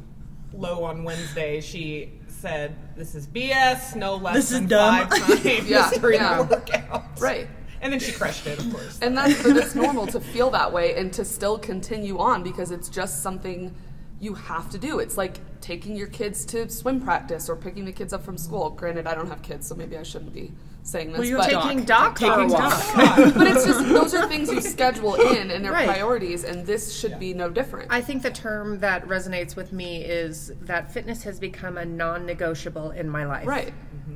Lo 0.54 0.84
on 0.84 1.04
Wednesday, 1.04 1.62
she 1.62 2.20
said, 2.28 2.76
"This 2.98 3.14
is 3.16 3.26
BS. 3.28 3.96
No 3.96 4.16
less 4.16 4.36
This 4.36 4.52
is 4.52 4.60
than 4.60 4.68
dumb." 4.68 5.08
five 5.08 5.20
times 5.28 5.46
Yeah, 5.70 5.90
during 5.92 6.20
yeah. 6.20 6.42
the 6.42 6.56
workout." 6.56 7.20
Right. 7.22 7.48
And 7.82 7.92
then 7.92 8.00
she 8.00 8.12
crushed 8.12 8.46
it, 8.48 8.60
of 8.60 8.72
course. 8.72 9.00
And 9.02 9.18
that's 9.18 9.42
but 9.44 9.58
it's 9.58 9.76
normal 9.76 10.06
to 10.08 10.20
feel 10.20 10.50
that 10.52 10.72
way 10.72 10.96
and 10.98 11.12
to 11.14 11.26
still 11.26 11.58
continue 11.58 12.20
on 12.20 12.44
because 12.44 12.72
it's 12.72 12.90
just 12.90 13.24
something 13.24 13.74
you 14.20 14.36
have 14.36 14.70
to 14.70 14.78
do. 14.78 15.00
It's 15.00 15.18
like 15.18 15.38
taking 15.62 15.96
your 15.96 16.08
kids 16.08 16.46
to 16.46 16.70
swim 16.70 17.02
practice 17.02 17.50
or 17.50 17.56
picking 17.56 17.86
the 17.86 17.92
kids 17.92 18.14
up 18.14 18.24
from 18.24 18.38
school. 18.38 18.70
Granted, 18.70 19.08
I 19.08 19.16
don't 19.16 19.28
have 19.28 19.42
kids, 19.42 19.68
so 19.68 19.74
maybe 19.76 19.98
I 19.98 20.04
shouldn't 20.04 20.32
be 20.32 20.52
saying 20.84 21.12
this. 21.12 21.28
you 21.28 21.38
but, 21.38 21.50
Taking 21.50 21.84
Doc 21.86 22.20
for 22.20 22.26
a 22.26 22.30
Taking 22.30 22.50
walk. 22.50 22.72
Doc. 22.96 23.34
but 23.36 23.48
it's 23.48 23.66
just 23.66 23.80
those 23.90 24.14
are 24.14 24.28
things 24.28 24.52
you 24.52 24.62
schedule 24.76 25.16
in 25.16 25.50
and 25.52 25.64
they're 25.66 25.72
Right. 25.72 25.88
priorities, 25.88 26.44
and 26.44 26.66
this 26.68 26.96
should 27.00 27.20
be 27.20 27.34
no 27.34 27.50
different. 27.50 27.92
I 27.92 28.02
think 28.02 28.22
the 28.22 28.32
term 28.32 28.80
that 28.80 29.08
resonates 29.08 29.56
with 29.56 29.72
me 29.74 30.04
is 30.04 30.52
that 30.62 30.92
fitness 30.92 31.24
has 31.24 31.40
become 31.40 31.78
a 31.80 31.86
non-negotiable 31.86 32.92
in 32.92 33.10
my 33.10 33.26
life. 33.26 33.48
right. 33.48 33.74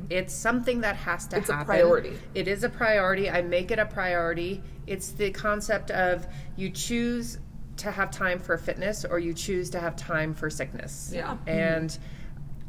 It's 0.09 0.33
something 0.33 0.81
that 0.81 0.95
has 0.97 1.27
to 1.27 1.37
It's 1.37 1.49
a 1.49 1.53
happen. 1.53 1.65
priority. 1.67 2.17
It 2.33 2.47
is 2.47 2.63
a 2.63 2.69
priority. 2.69 3.29
I 3.29 3.41
make 3.41 3.71
it 3.71 3.79
a 3.79 3.85
priority. 3.85 4.61
It's 4.87 5.11
the 5.11 5.31
concept 5.31 5.91
of 5.91 6.27
you 6.55 6.69
choose 6.69 7.39
to 7.77 7.91
have 7.91 8.11
time 8.11 8.39
for 8.39 8.57
fitness 8.57 9.03
or 9.03 9.19
you 9.19 9.33
choose 9.33 9.69
to 9.71 9.79
have 9.79 9.95
time 9.95 10.33
for 10.33 10.49
sickness. 10.49 11.11
Yeah. 11.13 11.37
And 11.47 11.97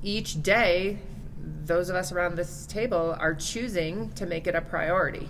each 0.02 0.42
day, 0.42 0.98
those 1.64 1.88
of 1.90 1.96
us 1.96 2.10
around 2.12 2.36
this 2.36 2.66
table 2.66 3.16
are 3.18 3.34
choosing 3.34 4.10
to 4.14 4.26
make 4.26 4.46
it 4.46 4.54
a 4.54 4.60
priority. 4.60 5.28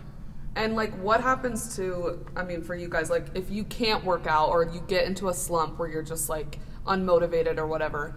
And 0.55 0.75
like, 0.75 0.95
what 1.03 1.21
happens 1.21 1.77
to? 1.77 2.25
I 2.35 2.43
mean, 2.43 2.63
for 2.63 2.75
you 2.75 2.89
guys, 2.89 3.11
like, 3.11 3.27
if 3.35 3.51
you 3.51 3.65
can't 3.65 4.03
work 4.05 4.27
out 4.27 4.49
or 4.49 4.65
you 4.65 4.81
get 4.87 5.05
into 5.05 5.29
a 5.29 5.35
slump 5.35 5.79
where 5.79 5.89
you're 5.89 6.03
just 6.03 6.31
like 6.31 6.59
unmotivated 6.87 7.59
or 7.59 7.67
whatever, 7.67 8.15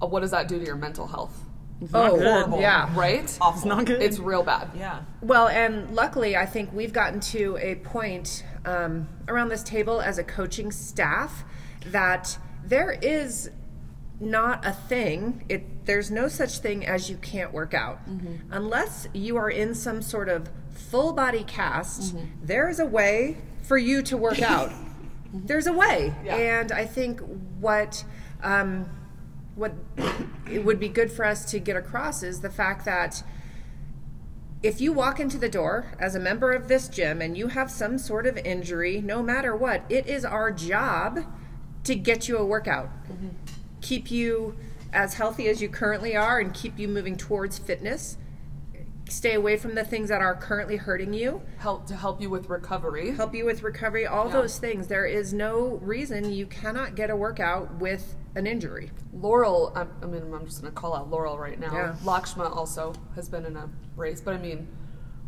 uh, 0.00 0.06
what 0.06 0.20
does 0.20 0.30
that 0.30 0.46
do 0.46 0.58
to 0.60 0.64
your 0.64 0.76
mental 0.76 1.06
health? 1.08 1.36
Oh, 1.92 2.16
good. 2.16 2.60
yeah. 2.60 2.90
Right? 2.98 3.36
Awful. 3.40 3.68
Not 3.68 3.84
good. 3.86 4.00
It's 4.02 4.18
real 4.18 4.42
bad. 4.42 4.70
Yeah. 4.76 5.02
Well, 5.20 5.48
and 5.48 5.94
luckily, 5.94 6.36
I 6.36 6.46
think 6.46 6.72
we've 6.72 6.92
gotten 6.92 7.20
to 7.20 7.56
a 7.60 7.74
point 7.76 8.44
um, 8.64 9.08
around 9.28 9.48
this 9.48 9.62
table 9.62 10.00
as 10.00 10.18
a 10.18 10.24
coaching 10.24 10.70
staff 10.72 11.44
that 11.86 12.38
there 12.64 12.92
is 12.92 13.50
not 14.20 14.64
a 14.64 14.72
thing. 14.72 15.44
It 15.48 15.84
there's 15.86 16.10
no 16.10 16.28
such 16.28 16.58
thing 16.60 16.86
as 16.86 17.10
you 17.10 17.16
can't 17.18 17.52
work 17.52 17.74
out 17.74 17.98
unless 18.50 19.06
you 19.12 19.36
are 19.36 19.50
in 19.50 19.74
some 19.74 20.00
sort 20.00 20.28
of 20.30 20.48
full 20.70 21.12
body 21.12 21.44
cast. 21.44 22.14
there 22.42 22.68
is 22.70 22.78
a 22.80 22.86
way 22.86 23.36
for 23.62 23.76
you 23.76 24.00
to 24.02 24.16
work 24.16 24.40
out. 24.54 24.72
There's 25.32 25.66
a 25.66 25.72
way, 25.72 26.14
Yeah. 26.24 26.36
and 26.36 26.72
I 26.72 26.86
think 26.86 27.20
what. 27.60 28.04
Um, 28.42 28.86
what 29.54 29.72
it 30.50 30.64
would 30.64 30.80
be 30.80 30.88
good 30.88 31.10
for 31.10 31.24
us 31.24 31.44
to 31.46 31.58
get 31.58 31.76
across 31.76 32.22
is 32.22 32.40
the 32.40 32.50
fact 32.50 32.84
that 32.84 33.22
if 34.62 34.80
you 34.80 34.92
walk 34.92 35.20
into 35.20 35.36
the 35.36 35.48
door 35.48 35.92
as 35.98 36.14
a 36.14 36.20
member 36.20 36.52
of 36.52 36.68
this 36.68 36.88
gym 36.88 37.20
and 37.20 37.36
you 37.36 37.48
have 37.48 37.70
some 37.70 37.98
sort 37.98 38.26
of 38.26 38.38
injury, 38.38 39.00
no 39.00 39.22
matter 39.22 39.54
what, 39.54 39.84
it 39.90 40.06
is 40.06 40.24
our 40.24 40.50
job 40.50 41.20
to 41.84 41.94
get 41.94 42.28
you 42.28 42.38
a 42.38 42.46
workout. 42.46 42.88
Mm-hmm. 43.04 43.28
Keep 43.82 44.10
you 44.10 44.56
as 44.92 45.14
healthy 45.14 45.48
as 45.48 45.60
you 45.60 45.68
currently 45.68 46.16
are 46.16 46.38
and 46.38 46.54
keep 46.54 46.78
you 46.78 46.88
moving 46.88 47.16
towards 47.16 47.58
fitness. 47.58 48.16
Stay 49.08 49.34
away 49.34 49.56
from 49.56 49.74
the 49.74 49.84
things 49.84 50.08
that 50.08 50.22
are 50.22 50.34
currently 50.34 50.76
hurting 50.76 51.12
you. 51.12 51.42
Help 51.58 51.86
to 51.86 51.94
help 51.94 52.20
you 52.22 52.30
with 52.30 52.48
recovery. 52.48 53.10
Help 53.10 53.34
you 53.34 53.44
with 53.44 53.62
recovery, 53.62 54.06
all 54.06 54.26
Yeah. 54.26 54.32
those 54.32 54.58
things. 54.58 54.86
There 54.86 55.04
is 55.04 55.32
no 55.34 55.78
reason 55.82 56.32
you 56.32 56.46
cannot 56.46 56.94
get 56.94 57.10
a 57.10 57.16
workout 57.16 57.74
with 57.78 58.16
an 58.34 58.46
injury. 58.46 58.90
Laurel, 59.12 59.72
I, 59.76 59.86
I 60.02 60.06
mean, 60.06 60.22
I'm 60.34 60.46
just 60.46 60.62
going 60.62 60.72
to 60.72 60.80
call 60.80 60.94
out 60.96 61.10
Laurel 61.10 61.38
right 61.38 61.60
now. 61.60 61.72
Yeah. 61.72 61.94
Lakshma 62.02 62.54
also 62.56 62.94
has 63.14 63.28
been 63.28 63.44
in 63.44 63.56
a 63.56 63.68
race, 63.94 64.20
but 64.22 64.34
I 64.34 64.38
mean, 64.38 64.68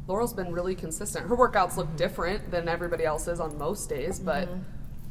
Laurel's 0.08 0.32
been 0.32 0.52
really 0.52 0.74
consistent. 0.74 1.28
Her 1.28 1.36
workouts 1.36 1.76
look 1.76 1.94
different 1.96 2.50
than 2.50 2.68
everybody 2.68 3.04
else's 3.04 3.40
on 3.40 3.58
most 3.58 3.88
days, 3.90 4.18
but 4.18 4.48
Mm-hmm. 4.48 4.60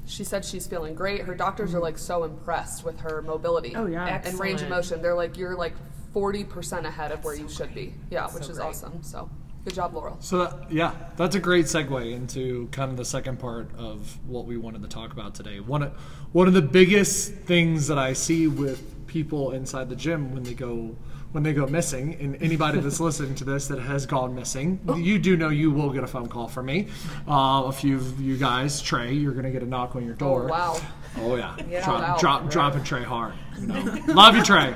she 0.07 0.24
said 0.24 0.43
she's 0.43 0.65
feeling 0.65 0.95
great. 0.95 1.22
Her 1.22 1.36
doctors 1.36 1.75
are 1.75 1.79
like 1.79 1.98
so 2.00 2.24
impressed 2.24 2.84
with 2.84 3.00
her 3.01 3.22
mobility. 3.22 3.75
Oh, 3.75 3.86
yeah. 3.86 4.22
and 4.25 4.39
range 4.39 4.62
of 4.63 4.69
motion. 4.69 5.01
They're 5.03 5.15
like 5.15 5.38
you're 5.38 5.55
like 5.55 5.74
forty 6.15 6.45
percent 6.45 6.86
ahead 6.86 7.12
of 7.12 7.24
where 7.25 7.36
you 7.36 7.50
should 7.50 7.75
be. 7.75 7.93
Yeah, 8.10 8.27
which 8.29 8.48
is 8.50 8.57
great. 8.57 8.67
awesome. 8.69 9.03
So 9.03 9.29
good 9.65 9.74
job, 9.75 9.93
Laurel. 9.93 10.15
So 10.22 10.38
that, 10.45 10.72
yeah, 10.72 10.93
that's 11.17 11.36
a 11.36 11.39
great 11.41 11.65
segue 11.65 12.13
into 12.13 12.67
kind 12.72 12.89
of 12.89 12.95
the 12.95 13.03
second 13.05 13.38
part 13.39 13.67
of 13.77 14.17
what 14.25 14.45
we 14.45 14.55
wanted 14.55 14.81
to 14.84 14.88
talk 14.88 15.12
about 15.12 15.36
today. 15.36 15.60
One 15.60 15.84
of 15.84 15.91
one 16.31 16.48
of 16.48 16.53
the 16.53 16.62
biggest 16.62 17.34
things 17.34 17.88
that 17.88 17.98
I 18.00 18.13
see 18.13 18.48
with 18.48 19.07
people 19.07 19.51
inside 19.51 19.89
the 19.89 19.95
gym 19.95 20.34
when 20.34 20.43
they 20.43 20.53
go 20.53 20.95
when 21.34 21.43
they 21.43 21.51
go 21.51 21.67
missing, 21.67 22.15
and 22.22 22.41
anybody 22.41 22.79
that's 22.79 23.00
listening 23.10 23.36
to 23.36 23.43
this 23.43 23.67
that 23.67 23.79
has 23.79 24.05
gone 24.05 24.34
missing, 24.34 24.79
you 24.95 25.19
do 25.19 25.36
know 25.36 25.50
you 25.50 25.69
will 25.69 25.89
get 25.91 26.01
a 26.01 26.07
phone 26.07 26.29
call 26.29 26.48
from 26.48 26.67
me. 26.67 26.88
Uh, 27.27 27.63
a 27.65 27.74
few 27.74 27.98
of 27.98 28.22
you 28.22 28.38
guys, 28.38 28.81
Trey, 28.81 29.12
you're 29.12 29.34
gonna 29.34 29.51
get 29.51 29.62
a 29.62 29.65
knock 29.65 29.98
on 29.98 30.05
your 30.05 30.15
door. 30.15 30.43
Oh 30.45 30.48
wow. 30.48 30.81
Oh 31.17 31.36
yeah, 31.36 31.55
Yeah. 31.69 31.84
drop, 31.84 32.01
Wow. 32.01 32.17
drop, 32.17 32.50
dropping 32.50 32.84
Trey 32.86 33.03
hard. 33.03 33.34
You 33.60 33.67
know? 33.67 34.00
Love 34.07 34.38
you, 34.38 34.43
Trey. 34.43 34.74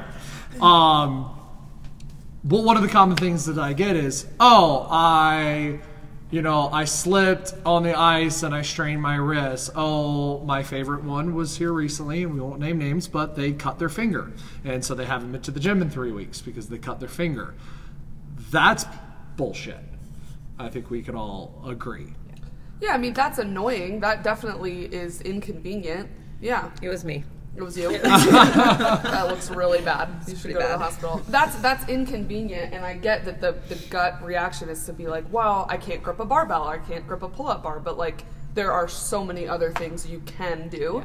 Um, 0.61 1.35
but 2.43 2.63
one 2.63 2.77
of 2.77 2.83
the 2.83 2.89
common 2.89 3.17
things 3.17 3.45
that 3.45 3.57
I 3.57 3.73
get 3.73 3.95
is, 3.95 4.25
oh, 4.39 4.87
I, 4.89 5.79
you 6.31 6.41
know, 6.41 6.69
I 6.69 6.85
slipped 6.85 7.53
on 7.65 7.83
the 7.83 7.97
ice 7.97 8.43
and 8.43 8.53
I 8.55 8.61
strained 8.61 9.01
my 9.01 9.15
wrist. 9.15 9.71
Oh, 9.75 10.39
my 10.41 10.63
favorite 10.63 11.03
one 11.03 11.35
was 11.35 11.57
here 11.57 11.73
recently, 11.73 12.23
and 12.23 12.33
we 12.33 12.39
won't 12.39 12.59
name 12.59 12.77
names, 12.77 13.07
but 13.07 13.35
they 13.35 13.51
cut 13.51 13.79
their 13.79 13.89
finger, 13.89 14.31
and 14.63 14.83
so 14.83 14.95
they 14.95 15.05
haven't 15.05 15.31
been 15.31 15.41
to 15.41 15.51
the 15.51 15.59
gym 15.59 15.81
in 15.81 15.89
three 15.89 16.11
weeks 16.11 16.41
because 16.41 16.69
they 16.69 16.77
cut 16.77 16.99
their 16.99 17.09
finger. 17.09 17.55
That's 18.51 18.85
bullshit. 19.35 19.79
I 20.57 20.69
think 20.69 20.89
we 20.89 21.01
can 21.01 21.15
all 21.15 21.61
agree. 21.65 22.13
Yeah, 22.81 22.91
I 22.93 22.97
mean 22.97 23.13
that's 23.13 23.39
annoying. 23.39 23.99
That 23.99 24.23
definitely 24.23 24.85
is 24.85 25.21
inconvenient. 25.21 26.09
Yeah, 26.41 26.71
It 26.81 26.87
was 26.87 27.03
me. 27.03 27.25
It 27.55 27.63
was 27.63 27.77
you. 27.77 27.97
that 27.97 29.25
looks 29.27 29.49
really 29.49 29.81
bad. 29.81 30.09
You 30.27 30.35
should 30.35 30.41
pretty 30.41 30.53
go 30.53 30.61
to 30.61 30.67
the 30.67 30.77
hospital. 30.77 31.21
That's 31.29 31.55
that's 31.57 31.87
inconvenient, 31.89 32.73
and 32.73 32.85
I 32.85 32.95
get 32.95 33.25
that 33.25 33.41
the 33.41 33.57
the 33.67 33.75
gut 33.89 34.23
reaction 34.23 34.69
is 34.69 34.85
to 34.85 34.93
be 34.93 35.07
like, 35.07 35.25
well, 35.31 35.65
I 35.69 35.77
can't 35.77 36.01
grip 36.01 36.19
a 36.19 36.25
barbell, 36.25 36.63
I 36.63 36.77
can't 36.77 37.05
grip 37.07 37.23
a 37.23 37.29
pull 37.29 37.47
up 37.47 37.63
bar, 37.63 37.79
but 37.79 37.97
like 37.97 38.23
there 38.53 38.71
are 38.71 38.87
so 38.87 39.23
many 39.23 39.47
other 39.47 39.71
things 39.71 40.07
you 40.07 40.21
can 40.21 40.69
do. 40.69 41.03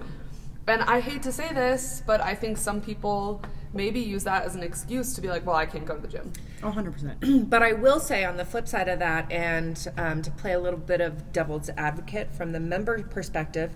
And 0.67 0.83
I 0.83 1.01
hate 1.01 1.23
to 1.25 1.33
say 1.33 1.53
this, 1.53 2.03
but 2.07 2.23
I 2.23 2.35
think 2.35 2.57
some 2.57 2.81
people 2.81 3.43
maybe 3.75 4.01
use 4.01 4.25
that 4.25 4.45
as 4.45 4.55
an 4.55 4.63
excuse 4.63 5.15
to 5.15 5.21
be 5.21 5.29
like, 5.29 5.45
well, 5.45 5.57
I 5.57 5.67
can't 5.67 5.85
go 5.85 5.95
to 5.95 6.01
the 6.01 6.09
gym. 6.09 6.33
Oh, 6.63 6.71
100%. 6.73 7.51
But 7.51 7.63
I 7.63 7.73
will 7.73 8.01
say, 8.01 8.25
on 8.25 8.37
the 8.37 8.45
flip 8.45 8.67
side 8.67 8.89
of 8.89 8.99
that, 9.01 9.31
and 9.31 9.87
um, 9.99 10.23
to 10.23 10.31
play 10.31 10.53
a 10.53 10.59
little 10.59 10.79
bit 10.79 11.01
of 11.01 11.33
devil's 11.33 11.69
advocate 11.77 12.33
from 12.33 12.53
the 12.53 12.61
member 12.61 13.03
perspective, 13.03 13.73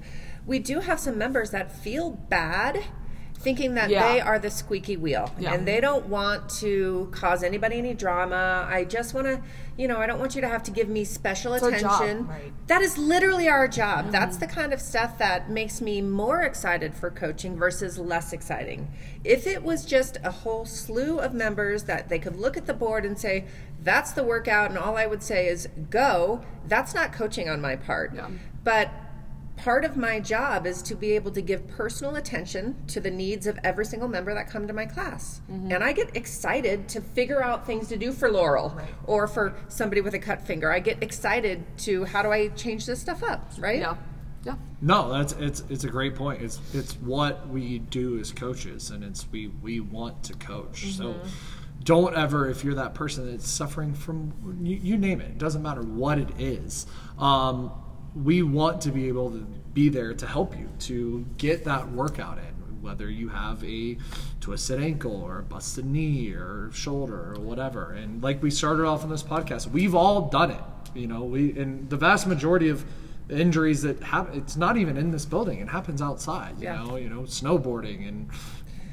we 0.49 0.59
do 0.59 0.81
have 0.81 0.99
some 0.99 1.17
members 1.17 1.51
that 1.51 1.71
feel 1.71 2.11
bad 2.11 2.83
thinking 3.41 3.75
that 3.75 3.89
Yeah. 3.89 4.13
they 4.13 4.21
are 4.21 4.37
the 4.41 4.51
squeaky 4.51 4.97
wheel 4.97 5.31
Yeah. 5.39 5.53
and 5.55 5.65
they 5.69 5.81
don't 5.81 6.07
want 6.07 6.49
to 6.59 7.09
cause 7.13 7.45
anybody 7.45 7.79
any 7.79 7.95
drama. 7.95 8.67
I 8.69 8.83
just 8.83 9.15
want 9.15 9.29
to, 9.29 9.41
you 9.77 9.87
know, 9.87 9.99
I 9.99 10.07
don't 10.09 10.19
want 10.19 10.35
you 10.35 10.41
to 10.41 10.49
have 10.49 10.65
to 10.65 10.73
give 10.73 10.89
me 10.89 11.05
special 11.05 11.57
job, 11.57 11.69
attention. 11.73 12.27
right. 12.27 12.53
That 12.67 12.83
is 12.83 12.99
literally 12.99 13.49
our 13.49 13.69
job. 13.69 14.07
Mm-hmm. 14.07 14.11
That's 14.11 14.39
the 14.39 14.49
kind 14.49 14.73
of 14.73 14.81
stuff 14.81 15.19
that 15.19 15.49
makes 15.49 15.81
me 15.81 16.03
more 16.03 16.43
excited 16.43 16.95
for 16.95 17.11
coaching 17.13 17.57
versus 17.57 17.97
less 17.97 18.33
exciting. 18.33 18.91
If 19.23 19.47
it 19.47 19.63
was 19.63 19.85
just 19.85 20.19
a 20.25 20.33
whole 20.33 20.65
slew 20.65 21.21
of 21.21 21.33
members 21.33 21.85
that 21.85 22.09
they 22.09 22.19
could 22.19 22.35
look 22.35 22.57
at 22.57 22.67
the 22.67 22.75
board 22.75 23.05
and 23.05 23.17
say, 23.17 23.45
that's 23.81 24.11
the 24.11 24.25
workout, 24.25 24.71
and 24.71 24.79
all 24.79 24.97
I 24.97 25.07
would 25.07 25.23
say 25.23 25.47
is 25.47 25.69
go, 25.91 26.41
that's 26.67 26.93
not 26.93 27.13
coaching 27.13 27.49
on 27.49 27.61
my 27.61 27.77
part. 27.77 28.15
Yeah. 28.17 28.31
But 28.65 28.91
part 29.59 29.85
of 29.85 29.97
my 29.97 30.21
job 30.21 30.67
is 30.67 30.81
to 30.83 30.95
be 30.95 31.13
able 31.13 31.31
to 31.33 31.41
give 31.43 31.67
personal 31.69 32.17
attention 32.17 32.77
to 32.87 33.01
the 33.01 33.11
needs 33.11 33.47
of 33.47 33.59
every 33.65 33.85
single 33.85 34.09
member 34.09 34.33
that 34.33 34.49
come 34.49 34.67
to 34.67 34.73
my 34.73 34.87
class 34.87 35.41
Mm-hmm. 35.51 35.73
and 35.73 35.83
i 35.85 35.93
get 35.93 36.17
excited 36.17 36.89
to 36.89 37.01
figure 37.01 37.43
out 37.43 37.67
things 37.67 37.89
to 37.89 37.97
do 37.97 38.13
for 38.13 38.31
laurel 38.31 38.77
or 39.07 39.27
for 39.27 39.55
somebody 39.69 40.01
with 40.01 40.15
a 40.15 40.19
cut 40.19 40.41
finger 40.43 40.71
i 40.73 40.79
get 40.79 41.03
excited 41.03 41.65
to 41.79 42.05
how 42.05 42.23
do 42.23 42.31
i 42.31 42.49
change 42.49 42.87
this 42.87 43.01
stuff 43.01 43.23
up 43.23 43.51
right 43.59 43.81
Yeah, 43.81 43.97
yeah. 44.45 44.55
No, 44.81 45.11
that's 45.13 45.33
it's 45.35 45.65
it's 45.69 45.83
a 45.85 45.89
great 45.89 46.15
point. 46.15 46.41
It's 46.41 46.61
it's 46.73 46.93
what 46.95 47.49
we 47.49 47.81
do 47.81 48.21
as 48.21 48.31
coaches, 48.31 48.91
and 48.91 49.03
it's 49.03 49.27
we 49.33 49.49
we 49.49 49.81
want 49.81 50.23
to 50.25 50.35
coach. 50.35 50.93
So 50.93 51.17
don't 51.83 52.15
ever, 52.17 52.49
if 52.49 52.63
you're 52.63 52.75
that 52.75 52.95
person 52.95 53.29
that's 53.31 53.49
suffering 53.51 53.93
from 53.95 54.33
you, 54.63 54.77
you 54.77 54.97
name 54.97 55.21
it, 55.21 55.31
it 55.31 55.39
doesn't 55.39 55.63
matter 55.63 55.83
what 55.83 56.19
it 56.19 56.29
is. 56.39 56.87
Um, 57.19 57.73
we 58.25 58.43
want 58.43 58.81
to 58.83 58.91
be 58.91 59.09
able 59.09 59.31
to 59.31 59.47
be 59.75 59.89
there 59.89 60.15
to 60.15 60.27
help 60.27 60.57
you 60.59 60.69
to 60.81 61.25
get 61.37 61.65
that 61.65 61.91
workout 61.93 62.39
in, 62.39 62.83
whether 62.83 63.09
you 63.11 63.29
have 63.29 63.63
a 63.65 63.97
twisted 64.41 64.81
ankle 64.83 65.23
or 65.23 65.41
a 65.41 65.43
busted 65.43 65.85
knee 65.85 66.33
or 66.33 66.71
shoulder 66.73 67.35
or 67.35 67.41
whatever. 67.41 67.93
And 67.93 68.23
like 68.23 68.43
we 68.43 68.51
started 68.51 68.85
off 68.87 69.05
in 69.05 69.11
this 69.11 69.23
podcast, 69.23 69.71
we've 69.71 69.95
all 69.95 70.29
done 70.29 70.51
it. 70.51 70.61
You 70.95 71.07
know, 71.07 71.23
we 71.25 71.59
and 71.59 71.89
the 71.91 71.97
vast 71.97 72.27
majority 72.27 72.71
of 72.71 72.85
injuries 73.31 73.83
that 73.83 74.03
happen 74.03 74.39
it's 74.39 74.57
not 74.57 74.79
even 74.79 74.97
in 74.97 75.11
this 75.11 75.27
building 75.27 75.59
it 75.59 75.69
happens 75.69 76.01
outside 76.01 76.57
you 76.59 76.65
Yeah. 76.65 76.83
know 76.83 76.97
you 76.97 77.11
know 77.11 77.25
snowboarding 77.25 78.09
and 78.09 78.31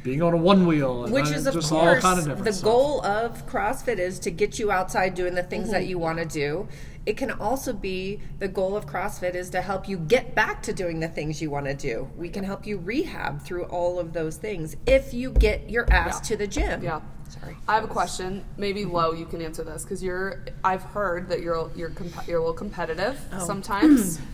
being 0.05 0.21
on 0.21 0.33
a 0.33 0.37
one 0.37 0.67
wheel 0.67 1.03
and 1.03 1.11
which 1.11 1.31
is 1.31 1.47
of 1.47 1.55
just 1.55 1.71
all 1.71 1.81
course 1.81 2.03
kind 2.03 2.19
of 2.19 2.43
the 2.45 2.53
stuff. 2.53 2.63
goal 2.63 3.03
of 3.03 3.45
crossfit 3.47 3.97
is 3.97 4.19
to 4.19 4.29
get 4.29 4.59
you 4.59 4.71
outside 4.71 5.15
doing 5.15 5.33
the 5.33 5.41
things 5.41 5.71
that 5.71 5.81
mm-hmm. 5.81 5.89
you 5.89 5.99
want 5.99 6.19
to 6.19 6.25
do 6.25 6.67
it 7.07 7.17
can 7.17 7.31
also 7.31 7.73
be 7.73 8.21
the 8.37 8.47
goal 8.47 8.77
of 8.77 8.85
crossfit 8.85 9.33
is 9.33 9.49
to 9.49 9.61
help 9.61 9.89
you 9.89 9.97
get 9.97 10.35
back 10.35 10.61
to 10.61 10.71
doing 10.73 10.99
the 10.99 11.07
things 11.07 11.41
you 11.41 11.49
want 11.49 11.65
to 11.65 11.73
do 11.73 12.07
we 12.15 12.29
can 12.29 12.43
help 12.43 12.67
you 12.67 12.77
rehab 12.77 13.41
through 13.41 13.63
all 13.65 13.99
of 13.99 14.13
those 14.13 14.37
things 14.37 14.77
if 14.85 15.11
you 15.11 15.31
get 15.31 15.71
your 15.71 15.91
ass 15.91 16.17
Yeah. 16.17 16.27
to 16.27 16.37
the 16.37 16.47
gym 16.47 16.83
Yeah. 16.83 17.01
sorry 17.27 17.57
I 17.67 17.73
have 17.73 17.83
a 17.83 17.87
question. 17.87 18.45
Maybe 18.57 18.83
mm-hmm. 18.83 18.91
Lo, 18.91 19.13
you 19.13 19.25
can 19.25 19.41
answer 19.41 19.63
this 19.63 19.81
because 19.83 20.03
you're. 20.03 20.45
I've 20.63 20.83
heard 20.83 21.29
that 21.29 21.41
you're 21.41 21.71
you're 21.75 21.89
comp- 21.89 22.27
you're 22.27 22.37
a 22.37 22.41
little 22.41 22.53
competitive 22.53 23.19
oh. 23.33 23.39
sometimes. 23.43 24.19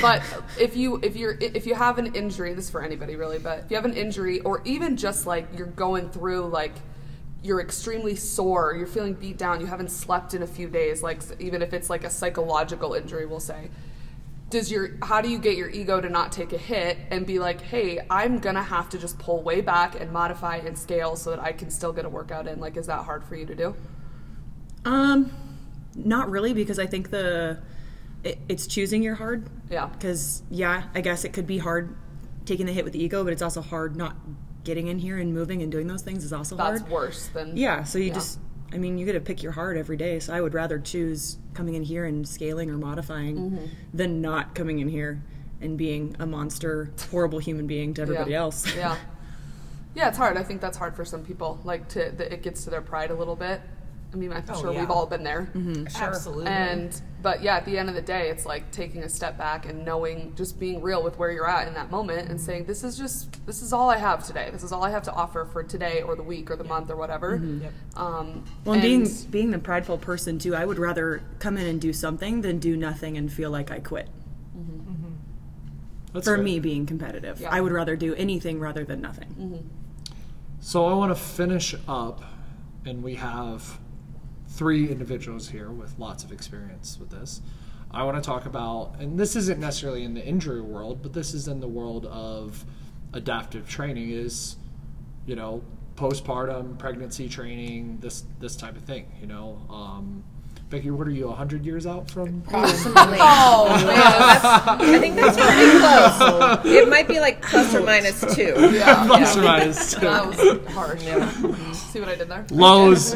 but 0.00 0.22
if 0.58 0.76
you 0.76 1.00
if 1.02 1.16
you're 1.16 1.36
if 1.40 1.66
you 1.66 1.74
have 1.74 1.98
an 1.98 2.14
injury, 2.14 2.54
this 2.54 2.66
is 2.66 2.70
for 2.70 2.82
anybody 2.82 3.16
really, 3.16 3.38
but 3.38 3.60
if 3.60 3.70
you 3.70 3.76
have 3.76 3.84
an 3.84 3.94
injury 3.94 4.40
or 4.40 4.62
even 4.64 4.96
just 4.96 5.26
like 5.26 5.46
you're 5.56 5.66
going 5.66 6.10
through 6.10 6.46
like 6.46 6.74
you're 7.42 7.60
extremely 7.60 8.16
sore, 8.16 8.74
you're 8.74 8.86
feeling 8.86 9.14
beat 9.14 9.38
down, 9.38 9.60
you 9.60 9.66
haven't 9.66 9.90
slept 9.90 10.34
in 10.34 10.42
a 10.42 10.46
few 10.46 10.68
days, 10.68 11.02
like 11.02 11.20
even 11.38 11.62
if 11.62 11.72
it's 11.72 11.88
like 11.88 12.04
a 12.04 12.10
psychological 12.10 12.94
injury, 12.94 13.26
we'll 13.26 13.40
say 13.40 13.70
does 14.50 14.70
your 14.70 14.96
how 15.02 15.20
do 15.20 15.28
you 15.28 15.38
get 15.38 15.58
your 15.58 15.68
ego 15.68 16.00
to 16.00 16.08
not 16.08 16.32
take 16.32 16.54
a 16.54 16.56
hit 16.56 16.96
and 17.10 17.26
be 17.26 17.38
like 17.38 17.60
hey 17.60 17.98
i'm 18.08 18.38
gonna 18.38 18.62
have 18.62 18.88
to 18.88 18.96
just 18.96 19.18
pull 19.18 19.42
way 19.42 19.60
back 19.60 20.00
and 20.00 20.10
modify 20.10 20.56
and 20.56 20.78
scale 20.78 21.16
so 21.16 21.28
that 21.28 21.38
i 21.38 21.52
can 21.52 21.68
still 21.68 21.92
get 21.92 22.06
a 22.06 22.08
workout 22.08 22.46
in 22.46 22.58
like 22.58 22.78
is 22.78 22.86
that 22.86 23.04
hard 23.04 23.22
for 23.22 23.36
you 23.36 23.44
to 23.44 23.54
do? 23.54 23.74
Um, 24.84 25.30
not 25.94 26.30
really, 26.30 26.52
because 26.52 26.78
I 26.78 26.86
think 26.86 27.10
the 27.10 27.58
it, 28.24 28.38
it's 28.48 28.66
choosing 28.66 29.02
your 29.02 29.14
hard. 29.14 29.48
Yeah. 29.70 29.86
Because 29.86 30.42
yeah, 30.50 30.84
I 30.94 31.00
guess 31.00 31.24
it 31.24 31.32
could 31.32 31.46
be 31.46 31.58
hard 31.58 31.94
taking 32.44 32.66
the 32.66 32.72
hit 32.72 32.84
with 32.84 32.92
the 32.94 33.02
ego, 33.02 33.22
but 33.24 33.32
it's 33.32 33.42
also 33.42 33.60
hard 33.60 33.96
not 33.96 34.16
getting 34.64 34.88
in 34.88 34.98
here 34.98 35.18
and 35.18 35.32
moving 35.32 35.62
and 35.62 35.70
doing 35.72 35.86
those 35.86 36.02
things 36.02 36.24
is 36.24 36.32
also 36.32 36.56
that's 36.56 36.66
hard. 36.68 36.80
That's 36.80 36.90
worse 36.90 37.26
than 37.28 37.56
Yeah. 37.56 37.84
So 37.84 37.98
you 37.98 38.06
Yeah. 38.06 38.14
just, 38.14 38.38
I 38.72 38.78
mean, 38.78 38.98
you 38.98 39.06
got 39.06 39.12
to 39.12 39.20
pick 39.20 39.42
your 39.42 39.52
hard 39.52 39.76
every 39.76 39.96
day. 39.96 40.18
So 40.20 40.32
I 40.34 40.40
would 40.40 40.54
rather 40.54 40.78
choose 40.78 41.38
coming 41.54 41.74
in 41.74 41.82
here 41.82 42.04
and 42.04 42.26
scaling 42.28 42.70
or 42.70 42.76
modifying 42.78 43.36
Mm-hmm. 43.36 43.64
than 43.94 44.20
not 44.20 44.54
coming 44.54 44.78
in 44.80 44.88
here 44.88 45.22
and 45.60 45.76
being 45.76 46.14
a 46.18 46.26
monster, 46.26 46.90
horrible 47.10 47.38
human 47.38 47.66
being 47.66 47.94
to 47.94 48.02
everybody 48.02 48.30
yeah. 48.32 48.38
else. 48.38 48.74
yeah 48.76 48.96
yeah 49.94 50.06
it's 50.08 50.18
hard 50.18 50.36
i 50.36 50.42
think 50.42 50.60
that's 50.60 50.76
hard 50.76 50.94
for 50.94 51.04
some 51.04 51.24
people 51.24 51.58
like 51.64 51.88
to 51.88 52.12
that 52.16 52.30
it 52.32 52.42
gets 52.42 52.62
to 52.64 52.70
their 52.70 52.82
pride 52.82 53.10
a 53.10 53.14
little 53.14 53.34
bit 53.34 53.60
i 54.12 54.16
mean 54.16 54.30
i'm 54.32 54.44
Oh, 54.50 54.60
sure 54.60 54.72
yeah. 54.72 54.80
we've 54.80 54.90
all 54.90 55.06
been 55.06 55.24
there 55.24 55.50
Absolutely. 55.96 56.46
and 56.46 57.00
but 57.22 57.42
yeah 57.42 57.56
at 57.56 57.64
the 57.64 57.76
end 57.76 57.88
of 57.88 57.94
the 57.94 58.02
day 58.02 58.28
it's 58.30 58.46
like 58.46 58.70
taking 58.70 59.02
a 59.02 59.08
step 59.08 59.36
back 59.36 59.66
and 59.66 59.84
knowing 59.84 60.32
just 60.36 60.58
being 60.60 60.80
real 60.80 61.02
with 61.02 61.18
where 61.18 61.30
you're 61.30 61.48
at 61.48 61.66
in 61.66 61.74
that 61.74 61.90
moment 61.90 62.28
and 62.28 62.40
saying 62.40 62.64
this 62.64 62.84
is 62.84 62.96
just 62.96 63.44
this 63.46 63.60
is 63.62 63.72
all 63.72 63.90
i 63.90 63.96
have 63.96 64.24
today 64.24 64.48
this 64.52 64.62
is 64.62 64.70
all 64.72 64.84
i 64.84 64.90
have 64.90 65.02
to 65.02 65.12
offer 65.12 65.44
for 65.44 65.62
today 65.62 66.02
or 66.02 66.14
the 66.14 66.22
week 66.22 66.50
or 66.50 66.56
the 66.56 66.64
month 66.64 66.90
or 66.90 66.96
whatever 66.96 67.38
mm-hmm. 67.38 67.62
Yep. 67.62 67.72
um 67.96 68.44
Well, 68.64 68.74
and 68.74 68.82
being 68.82 69.08
being 69.30 69.50
the 69.50 69.58
prideful 69.58 69.98
person 69.98 70.38
too, 70.38 70.54
I 70.54 70.64
would 70.64 70.78
rather 70.78 71.22
come 71.38 71.56
in 71.56 71.66
and 71.66 71.80
do 71.80 71.92
something 71.92 72.40
than 72.42 72.58
do 72.58 72.76
nothing 72.76 73.16
and 73.16 73.32
feel 73.32 73.50
like 73.50 73.70
I 73.70 73.80
quit. 73.80 74.08
Mm-hmm. 74.56 74.90
Mm-hmm. 74.90 75.12
That's 76.12 76.26
For 76.26 76.36
fair. 76.36 76.44
me, 76.44 76.60
being 76.60 76.86
competitive, 76.86 77.40
Yeah. 77.40 77.50
I 77.50 77.60
would 77.60 77.72
rather 77.72 77.96
do 77.96 78.14
anything 78.14 78.60
rather 78.60 78.84
than 78.84 79.00
nothing. 79.00 79.68
So 80.60 80.86
I 80.86 80.94
want 80.94 81.10
to 81.10 81.20
finish 81.22 81.74
up, 81.88 82.22
and 82.84 83.02
we 83.02 83.14
have 83.16 83.78
three 84.58 84.90
individuals 84.90 85.48
here 85.48 85.70
with 85.70 85.96
lots 86.00 86.24
of 86.24 86.32
experience 86.32 86.98
with 86.98 87.10
this. 87.10 87.40
I 87.92 88.02
want 88.02 88.22
to 88.22 88.26
talk 88.26 88.44
about, 88.44 88.96
and 88.98 89.18
this 89.18 89.36
isn't 89.36 89.60
necessarily 89.60 90.02
in 90.02 90.14
the 90.14 90.26
injury 90.26 90.60
world, 90.60 91.00
but 91.00 91.12
this 91.12 91.32
is 91.32 91.46
in 91.46 91.60
the 91.60 91.68
world 91.68 92.06
of 92.06 92.64
adaptive 93.12 93.68
training. 93.68 94.10
Is 94.10 94.56
you 95.26 95.36
know 95.36 95.62
postpartum 95.94 96.76
pregnancy 96.76 97.28
training, 97.28 97.98
this 98.00 98.24
this 98.40 98.56
type 98.56 98.76
of 98.76 98.82
thing. 98.82 99.06
You 99.20 99.28
know, 99.28 99.64
um, 99.70 100.24
Becky, 100.70 100.90
what 100.90 101.06
are 101.06 101.10
you? 101.10 101.30
hundred 101.30 101.64
years 101.64 101.86
out 101.86 102.10
from? 102.10 102.42
Approximately. 102.46 103.18
Oh 103.20 103.68
man, 103.86 104.94
I 104.94 104.98
think 104.98 105.16
that's 105.16 105.36
pretty 105.36 105.78
close. 105.78 106.66
It 106.66 106.88
might 106.88 107.08
be 107.08 107.20
like 107.20 107.40
plus 107.42 107.74
or 107.74 107.82
minus 107.82 108.20
two. 108.34 108.52
Plus 108.56 109.36
or 109.36 109.42
minus 109.42 109.94
two. 109.94 110.00
that 110.00 110.26
was 110.26 110.72
harsh. 110.74 111.02
See 111.92 112.00
what 112.00 112.08
I 112.10 112.16
did 112.16 112.28
there? 112.28 112.44
Lowe's, 112.50 113.14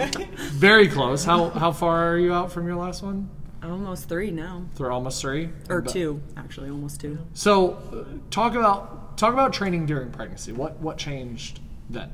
very 0.52 0.88
close. 0.88 1.24
How 1.24 1.50
how 1.50 1.72
far 1.72 2.12
are 2.12 2.18
you 2.18 2.32
out 2.32 2.52
from 2.52 2.66
your 2.66 2.76
last 2.76 3.02
one? 3.02 3.28
Almost 3.62 4.08
three 4.08 4.30
now, 4.30 4.64
Through 4.74 4.90
almost 4.90 5.20
three 5.20 5.50
or 5.68 5.82
two 5.82 6.20
actually, 6.36 6.70
almost 6.70 7.00
two. 7.00 7.18
So, 7.34 7.74
uh, 7.92 8.18
talk 8.30 8.54
about 8.54 9.16
talk 9.18 9.32
about 9.34 9.52
training 9.52 9.86
during 9.86 10.10
pregnancy. 10.10 10.52
What 10.52 10.80
what 10.80 10.96
changed 10.96 11.60
then? 11.90 12.10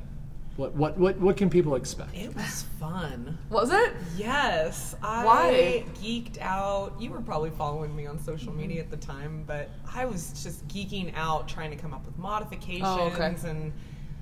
What 0.59 0.75
what 0.75 0.97
what 0.97 1.17
what 1.21 1.37
can 1.37 1.49
people 1.49 1.75
expect? 1.75 2.13
It 2.13 2.35
was 2.35 2.65
fun. 2.81 3.37
Was 3.49 3.71
it? 3.71 3.93
Yes, 4.17 4.93
I 5.01 5.23
Why? 5.23 5.85
geeked 6.03 6.37
out. 6.41 6.95
You 6.99 7.11
were 7.11 7.21
probably 7.21 7.49
following 7.51 7.95
me 7.95 8.05
on 8.05 8.19
social 8.19 8.51
media 8.51 8.81
at 8.81 8.91
the 8.91 8.97
time, 8.97 9.45
but 9.47 9.69
I 9.95 10.03
was 10.03 10.43
just 10.43 10.67
geeking 10.67 11.13
out 11.15 11.47
trying 11.47 11.71
to 11.71 11.77
come 11.77 11.93
up 11.93 12.05
with 12.05 12.17
modifications 12.17 12.83
Oh, 12.85 13.09
okay. 13.13 13.33
and 13.47 13.71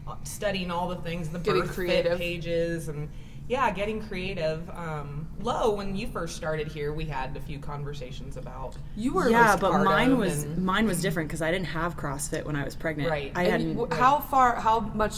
uh, 0.07 0.13
studying 0.25 0.69
all 0.69 0.87
the 0.87 0.97
things, 0.97 1.27
the 1.29 1.39
Getting 1.39 1.61
birth 1.63 1.73
creative. 1.73 2.11
fit 2.11 2.19
pages, 2.19 2.87
and 2.87 3.09
yeah, 3.47 3.71
getting 3.71 3.99
creative. 3.99 4.69
Um, 4.69 5.27
Lo, 5.41 5.73
when 5.73 5.95
you 5.95 6.05
first 6.07 6.35
started 6.35 6.67
here, 6.67 6.93
we 6.93 7.05
had 7.05 7.35
a 7.35 7.39
few 7.41 7.57
conversations 7.57 8.37
about 8.37 8.75
You 8.95 9.11
were 9.13 9.27
Yeah, 9.31 9.57
but 9.57 9.71
mine 9.83 10.19
was 10.19 10.43
and- 10.43 10.63
mine 10.63 10.85
was 10.85 11.01
different 11.01 11.29
because 11.29 11.41
I 11.41 11.49
didn't 11.49 11.67
have 11.69 11.97
CrossFit 11.97 12.45
when 12.45 12.55
I 12.55 12.63
was 12.63 12.75
pregnant. 12.75 13.09
Right. 13.09 13.31
I 13.33 13.45
hadn't. 13.45 13.75
you- 13.75 13.87
how 13.91 14.19
far? 14.19 14.57
How 14.57 14.81
much? 14.81 15.15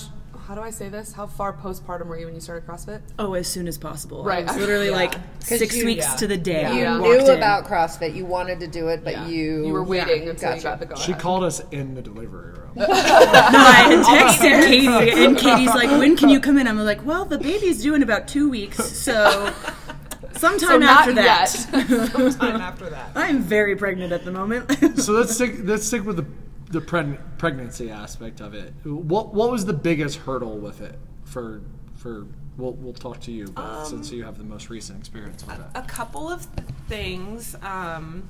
How 0.49 0.55
do 0.55 0.61
I 0.61 0.71
say 0.71 0.89
this? 0.89 1.13
How 1.13 1.27
far 1.27 1.53
postpartum 1.53 2.07
were 2.07 2.17
you 2.17 2.25
when 2.25 2.33
you 2.33 2.41
started 2.41 2.67
CrossFit? 2.67 3.01
oh, 3.19 3.35
as 3.35 3.47
soon 3.47 3.67
as 3.67 3.77
possible. 3.77 4.23
Right. 4.23 4.39
I 4.49 4.51
was 4.51 4.59
literally 4.59 4.87
Yeah. 4.89 4.95
like 4.95 5.11
'Cause 5.11 5.59
six 5.59 5.77
you- 5.77 5.85
weeks 5.85 6.07
yeah. 6.09 6.15
to 6.15 6.25
the 6.27 6.37
day. 6.37 6.73
You 6.73 6.79
Yeah. 6.81 6.97
knew 6.97 7.19
in. 7.19 7.37
about 7.37 7.65
CrossFit. 7.67 8.15
You 8.15 8.25
wanted 8.25 8.59
to 8.61 8.67
do 8.67 8.87
it, 8.87 9.03
but 9.03 9.13
Yeah. 9.13 9.27
you 9.27 9.67
You 9.67 9.73
were 9.73 9.83
waiting 9.83 10.27
until 10.27 10.49
you 10.49 10.55
gotcha. 10.55 10.63
got 10.63 10.79
the 10.79 10.87
go 10.87 10.95
She 10.95 11.13
called 11.13 11.43
us 11.43 11.61
in 11.69 11.93
the 11.93 12.01
delivery 12.01 12.53
room. 12.53 12.71
No, 12.77 12.87
I 12.89 14.01
texted 14.03 14.65
Katie, 14.65 14.87
and 15.23 15.37
Katie's 15.37 15.67
like, 15.75 15.91
"When 15.91 16.17
can 16.17 16.29
you 16.29 16.39
come 16.39 16.57
in?" 16.57 16.67
I'm 16.67 16.79
like, 16.83 17.05
"Well, 17.05 17.25
the 17.25 17.37
baby's 17.37 17.83
due 17.83 17.93
in 17.93 18.01
about 18.01 18.27
two 18.27 18.49
weeks, 18.49 18.83
so 18.83 19.51
sometime 20.35 20.59
So 20.67 20.77
not 20.79 21.01
after 21.01 21.13
that." 21.13 22.35
time 22.39 22.59
after 22.59 22.89
that. 22.89 23.11
I'm 23.15 23.41
very 23.41 23.75
pregnant 23.75 24.11
at 24.13 24.25
the 24.25 24.31
moment. 24.31 24.99
so 24.99 25.13
let's 25.13 25.35
stick 25.35 25.57
let's 25.63 25.85
stick 25.85 26.03
with 26.03 26.15
the 26.17 26.25
the 26.69 26.79
preg- 26.79 27.19
pregnancy 27.37 27.89
aspect 27.89 28.41
of 28.41 28.53
it. 28.53 28.73
What 28.83 29.33
what 29.33 29.51
was 29.51 29.65
the 29.65 29.73
biggest 29.73 30.17
hurdle 30.19 30.57
with 30.57 30.81
it 30.81 30.99
for 31.23 31.61
for 31.95 32.27
we'll 32.57 32.73
we'll 32.73 32.93
talk 32.93 33.19
to 33.21 33.31
you 33.31 33.47
both 33.47 33.87
since 33.87 34.11
you 34.11 34.23
have 34.23 34.37
the 34.37 34.43
most 34.43 34.69
recent 34.69 34.99
experience 34.99 35.45
with 35.45 35.59
it. 35.59 35.65
a 35.75 35.81
couple 35.83 36.29
of 36.29 36.47
things. 36.87 37.55
Um, 37.61 38.29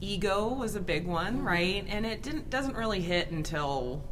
ego 0.00 0.48
was 0.48 0.76
a 0.76 0.80
big 0.80 1.06
one, 1.06 1.42
right? 1.42 1.84
And 1.88 2.06
it 2.06 2.22
didn't 2.22 2.50
doesn't 2.50 2.76
really 2.76 3.00
hit 3.00 3.30
until 3.30 4.02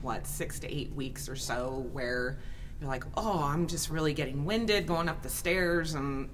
what 0.00 0.26
six 0.26 0.58
to 0.60 0.74
eight 0.74 0.92
weeks 0.94 1.28
or 1.28 1.36
so, 1.36 1.86
where 1.92 2.38
you're 2.80 2.88
like, 2.88 3.04
oh, 3.16 3.44
I'm 3.44 3.66
just 3.66 3.90
really 3.90 4.12
getting 4.12 4.44
winded 4.44 4.86
going 4.86 5.08
up 5.08 5.22
the 5.22 5.28
stairs, 5.30 5.94
and 5.94 6.28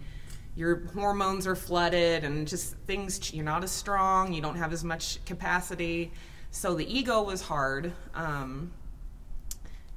your 0.59 0.87
hormones 0.88 1.47
are 1.47 1.55
flooded, 1.55 2.25
and 2.25 2.47
just 2.49 2.75
things 2.79 3.33
you're 3.33 3.45
not 3.45 3.62
as 3.62 3.71
strong, 3.71 4.33
you 4.33 4.43
don't 4.43 4.57
have 4.57 4.73
as 4.73 4.83
much 4.83 5.25
capacity. 5.25 6.11
So 6.50 6.75
the 6.75 6.93
ego 6.93 7.23
was 7.23 7.41
hard. 7.41 7.93
Um, 8.15 8.73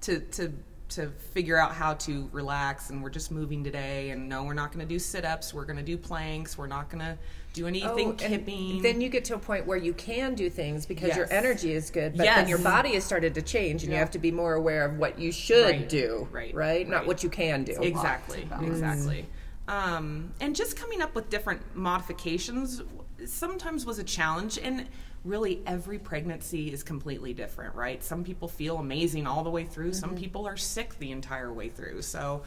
to 0.02 0.20
to 0.20 0.54
to 0.90 1.08
figure 1.08 1.58
out 1.58 1.74
how 1.74 1.94
to 1.94 2.28
relax 2.34 2.90
and 2.90 3.02
we're 3.02 3.10
just 3.10 3.32
moving 3.32 3.64
today 3.64 4.10
and 4.10 4.28
no 4.28 4.44
we're 4.44 4.54
not 4.54 4.74
going 4.74 4.86
to 4.86 4.94
do 4.94 5.00
sit-ups 5.00 5.54
we're 5.54 5.64
going 5.64 5.78
to 5.78 5.84
do 5.84 5.98
planks 5.98 6.58
we're 6.58 6.68
not 6.68 6.90
going 6.90 7.00
to 7.00 7.18
do 7.54 7.66
anything 7.66 8.10
Oh, 8.10 8.14
kipping 8.14 8.82
Then 8.82 9.00
you 9.00 9.08
get 9.08 9.24
to 9.26 9.36
a 9.36 9.38
point 9.38 9.66
where 9.66 9.78
you 9.78 9.94
can 9.94 10.36
do 10.36 10.50
things 10.50 10.86
because 10.86 11.16
your 11.16 11.32
energy 11.32 11.74
is 11.74 11.90
good, 11.90 12.18
but 12.18 12.24
then 12.24 12.48
your 12.50 12.58
body 12.58 12.94
has 12.96 13.04
started 13.04 13.34
to 13.36 13.42
change, 13.42 13.84
and 13.84 13.92
you 13.92 13.98
have 13.98 14.12
to 14.12 14.20
be 14.20 14.32
more 14.32 14.54
aware 14.54 14.86
of 14.86 14.98
what 14.98 15.20
you 15.20 15.32
should 15.32 15.66
Right. 15.66 15.90
do, 15.90 16.28
Right. 16.32 16.54
Right, 16.54 16.88
not 16.90 17.06
what 17.06 17.24
you 17.24 17.30
can 17.30 17.64
do. 17.64 17.78
exactly 17.82 18.48
exactly 18.62 19.26
um, 19.72 20.34
and 20.42 20.54
just 20.56 20.76
coming 20.76 21.02
up 21.02 21.16
with 21.16 21.30
different 21.30 21.62
modifications 21.76 22.82
sometimes 23.26 23.86
was 23.86 24.00
a 24.00 24.04
challenge 24.04 24.60
and 24.60 24.88
really 25.24 25.62
every 25.66 25.98
pregnancy 25.98 26.74
is 26.74 26.84
completely 26.84 27.34
different 27.34 27.74
right? 27.76 28.04
Some 28.04 28.24
people 28.24 28.48
feel 28.48 28.78
amazing 28.80 29.26
all 29.28 29.44
the 29.44 29.50
way 29.50 29.64
through. 29.64 29.94
Some 29.94 30.16
people 30.16 30.46
are 30.48 30.58
sick 30.58 31.00
the 31.00 31.12
entire 31.12 31.54
way 31.54 31.70
through. 31.70 32.02
So 32.02 32.44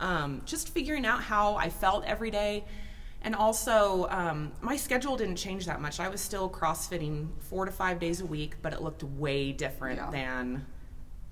um, 0.00 0.42
just 0.44 0.68
figuring 0.68 1.06
out 1.06 1.22
how 1.22 1.54
i 1.54 1.70
felt 1.70 2.04
every 2.04 2.30
day. 2.30 2.64
And 3.22 3.34
also 3.34 4.06
um, 4.10 4.52
my 4.60 4.76
schedule 4.76 5.16
didn't 5.16 5.36
change 5.36 5.64
that 5.66 5.80
much. 5.80 5.98
I 5.98 6.08
was 6.08 6.20
still 6.20 6.50
crossfitting 6.50 7.28
four 7.40 7.64
to 7.64 7.72
five 7.72 7.98
days 7.98 8.20
a 8.20 8.26
week 8.26 8.56
but 8.60 8.72
it 8.74 8.82
looked 8.82 9.02
way 9.02 9.52
different 9.52 9.98
Yeah. 9.98 10.10
than 10.10 10.66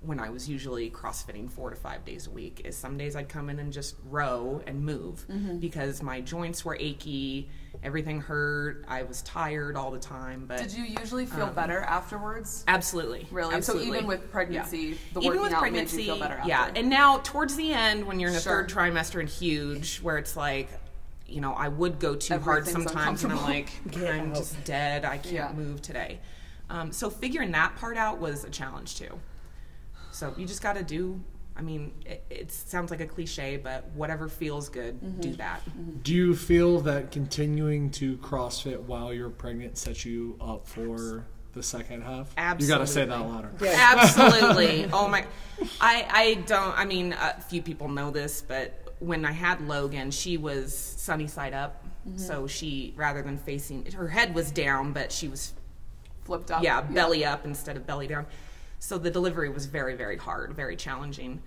when 0.05 0.21
I 0.21 0.29
was 0.31 0.49
usually 0.49 0.91
CrossFitting 0.91 1.51
four 1.51 1.71
to 1.71 1.77
five 1.77 2.05
days 2.05 2.27
a 2.27 2.31
week 2.31 2.61
is 2.65 2.77
some 2.77 2.97
days 2.99 3.17
I'd 3.17 3.29
come 3.29 3.49
in 3.49 3.59
and 3.59 3.73
just 3.73 3.97
row 4.11 4.63
and 4.67 4.85
move 4.85 5.25
Mm-hmm. 5.31 5.59
because 5.59 6.03
my 6.03 6.21
joints 6.21 6.65
were 6.65 6.77
achy, 6.79 7.49
everything 7.83 8.21
hurt, 8.21 8.85
I 8.89 9.03
was 9.05 9.23
tired 9.23 9.77
all 9.77 9.91
the 9.91 9.99
time. 9.99 10.45
But 10.47 10.59
Did 10.59 10.73
you 10.73 10.85
usually 10.85 11.27
feel 11.27 11.47
better 11.47 11.81
afterwards? 11.81 12.65
absolutely, 12.69 13.27
Really? 13.31 13.55
absolutely. 13.55 13.89
So 13.89 13.95
even 13.95 14.07
with 14.07 14.31
pregnancy, 14.31 14.99
the 15.13 15.21
even 15.21 15.27
working 15.29 15.43
with 15.43 15.53
out 15.53 15.61
pregnancy, 15.61 15.97
made 15.97 16.03
you 16.07 16.13
feel 16.13 16.21
better 16.21 16.35
after. 16.35 16.49
yeah. 16.49 16.71
And 16.77 16.89
now 16.91 17.19
towards 17.19 17.57
the 17.57 17.73
end, 17.73 18.07
when 18.07 18.21
you're 18.21 18.29
in 18.29 18.35
the 18.35 18.41
Sure. 18.41 18.67
third 18.67 18.71
trimester 18.71 19.21
and 19.21 19.29
huge, 19.29 19.99
where 20.01 20.19
it's 20.19 20.37
like. 20.37 20.69
You 21.27 21.41
know, 21.41 21.55
I 21.55 21.69
would 21.69 21.99
go 21.99 22.15
too 22.15 22.39
hard 22.39 22.69
sometimes, 22.69 23.25
and 23.25 23.33
I'm 23.33 23.41
like, 23.43 23.71
I'm 23.97 24.35
just 24.35 24.63
dead. 24.65 25.07
I 25.07 25.17
can't 25.17 25.33
Yeah. 25.35 25.53
move 25.55 25.81
today. 25.81 26.21
Um, 26.69 26.93
so 26.93 27.09
figuring 27.09 27.51
that 27.53 27.75
part 27.77 27.97
out 27.97 28.21
was 28.21 28.45
a 28.45 28.51
challenge 28.51 28.97
too. 28.99 29.19
So 30.15 30.33
you 30.37 30.47
just 30.47 30.63
got 30.63 30.77
to 30.77 30.83
do. 30.83 31.21
I 31.57 31.63
mean, 31.63 31.93
it, 32.05 32.25
it 32.31 32.51
sounds 32.53 32.91
like 32.91 33.01
a 33.01 33.07
cliche, 33.07 33.57
but 33.57 33.87
whatever 33.95 34.29
feels 34.29 34.69
good, 34.69 35.01
Mm-hmm. 35.01 35.21
do 35.21 35.33
that. 35.37 35.61
Do 36.03 36.13
you 36.13 36.35
feel 36.35 36.81
that 36.81 37.13
continuing 37.13 37.91
to 37.93 38.17
CrossFit 38.19 38.81
while 38.81 39.13
you're 39.15 39.31
pregnant 39.31 39.79
sets 39.79 40.05
you 40.05 40.37
up 40.41 40.67
for 40.67 41.27
the 41.53 41.63
second 41.63 42.03
half? 42.03 42.33
Absolutely. 42.37 42.67
You 42.67 42.75
got 42.75 42.79
to 42.79 42.87
say 42.93 43.05
that 43.05 43.21
Absolutely. 43.21 43.69
louder. 43.69 43.77
Absolutely. 43.77 44.89
oh 44.93 45.07
my. 45.09 45.25
I 45.81 46.07
I 46.11 46.35
don't. 46.47 46.77
I 46.77 46.85
mean, 46.85 47.13
a 47.13 47.41
few 47.41 47.63
people 47.63 47.89
know 47.89 48.11
this, 48.11 48.43
but 48.43 48.95
when 48.99 49.25
I 49.25 49.33
had 49.33 49.61
Logan, 49.69 50.11
she 50.11 50.37
was 50.37 50.77
sunny 50.77 51.29
side 51.29 51.55
up. 51.55 51.85
Mm-hmm. 52.09 52.19
So 52.19 52.47
she, 52.49 52.93
rather 52.97 53.23
than 53.23 53.39
facing, 53.39 53.91
her 53.93 54.09
head 54.09 54.35
was 54.35 54.51
down, 54.51 54.93
but 54.93 55.11
she 55.13 55.29
was 55.29 55.53
Flipped 56.25 56.51
up. 56.51 56.63
yeah, 56.63 56.81
belly 56.81 57.25
up 57.25 57.45
instead 57.45 57.77
of 57.77 57.87
belly 57.87 58.07
down. 58.07 58.27
So 58.85 58.99
the 58.99 59.11
delivery 59.11 59.49
was 59.49 59.65
very, 59.65 59.95
very 59.95 60.19
hard, 60.19 60.53
very 60.53 60.77
challenging. 60.77 61.41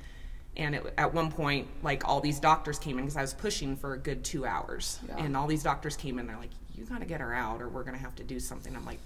And 0.55 0.73
it, 0.73 0.93
at 0.97 1.13
one 1.13 1.31
point, 1.31 1.67
like 1.83 2.03
all 2.07 2.19
these 2.19 2.39
doctors 2.39 2.79
came 2.79 2.97
in 2.97 3.05
because 3.05 3.15
I 3.15 3.21
was 3.21 3.35
pushing 3.35 3.75
for 3.75 3.93
a 3.93 3.97
good 3.99 4.23
two 4.23 4.43
hours, 4.43 4.97
Yeah. 5.07 5.17
and 5.23 5.37
all 5.37 5.45
these 5.45 5.61
doctors 5.61 5.95
came 5.95 6.17
in. 6.17 6.25
They're 6.25 6.35
like, 6.37 6.49
"You 6.73 6.83
got 6.85 7.01
to 7.01 7.05
get 7.05 7.21
her 7.21 7.35
out, 7.35 7.61
or 7.61 7.69
we're 7.69 7.83
gonna 7.83 7.99
have 7.99 8.15
to 8.15 8.23
do 8.23 8.39
something." 8.39 8.75
I'm 8.75 8.87
like, 8.87 8.97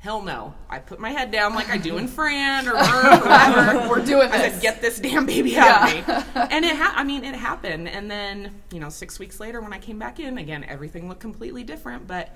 "Hell 0.00 0.20
no!" 0.20 0.52
I 0.68 0.80
put 0.80 0.98
my 0.98 1.10
head 1.10 1.30
down 1.30 1.54
like 1.54 1.70
I 1.70 1.76
do 1.76 1.96
in 1.98 2.08
Fran 2.08 2.66
or 2.66 2.74
whatever. 2.74 3.88
We're 3.88 4.04
doing 4.04 4.32
I 4.32 4.50
said, 4.50 4.60
"Get 4.60 4.80
this 4.80 4.98
damn 4.98 5.26
baby 5.26 5.56
out 5.56 5.92
Yeah. 5.94 6.00
of 6.18 6.34
me." 6.34 6.42
And 6.56 6.64
it, 6.64 6.74
ha- 6.74 6.94
I 6.96 7.04
mean, 7.04 7.22
it 7.22 7.36
happened. 7.36 7.88
And 7.88 8.10
then, 8.10 8.62
you 8.72 8.80
know, 8.80 8.88
six 8.88 9.20
weeks 9.20 9.38
later, 9.38 9.60
when 9.60 9.72
I 9.72 9.78
came 9.78 10.00
back 10.00 10.18
in 10.18 10.38
again, 10.38 10.64
everything 10.64 11.08
looked 11.08 11.20
completely 11.20 11.62
different. 11.62 12.08
But 12.08 12.30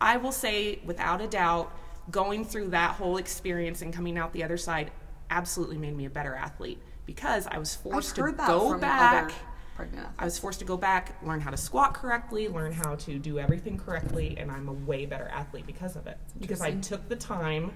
I 0.00 0.16
will 0.16 0.32
say, 0.32 0.78
without 0.86 1.20
a 1.20 1.26
doubt, 1.26 1.70
going 2.10 2.44
through 2.44 2.68
that 2.68 2.92
whole 2.92 3.16
experience 3.16 3.82
and 3.82 3.92
coming 3.92 4.18
out 4.18 4.32
the 4.32 4.44
other 4.44 4.56
side 4.56 4.90
absolutely 5.30 5.78
made 5.78 5.96
me 5.96 6.04
a 6.04 6.10
better 6.10 6.34
athlete 6.34 6.80
because 7.06 7.46
I 7.46 7.58
was 7.58 7.76
I've 7.76 7.92
forced 7.92 8.16
to 8.16 8.22
that 8.22 8.46
go 8.46 8.70
from 8.70 8.80
back. 8.80 9.24
other 9.24 9.34
pregnant 9.76 10.08
I 10.18 10.24
was 10.24 10.38
forced 10.38 10.60
to 10.60 10.64
go 10.64 10.76
back, 10.76 11.16
learn 11.22 11.40
how 11.40 11.50
to 11.50 11.56
squat 11.56 11.94
correctly, 11.94 12.48
learn 12.48 12.72
how 12.72 12.94
to 12.96 13.18
do 13.18 13.38
everything 13.38 13.78
correctly, 13.78 14.36
and 14.38 14.50
I'm 14.50 14.68
a 14.68 14.72
way 14.72 15.06
better 15.06 15.28
athlete 15.32 15.66
because 15.66 15.96
of 15.96 16.06
it. 16.06 16.18
Because 16.38 16.60
I 16.60 16.72
took 16.72 17.08
the 17.08 17.16
time 17.16 17.72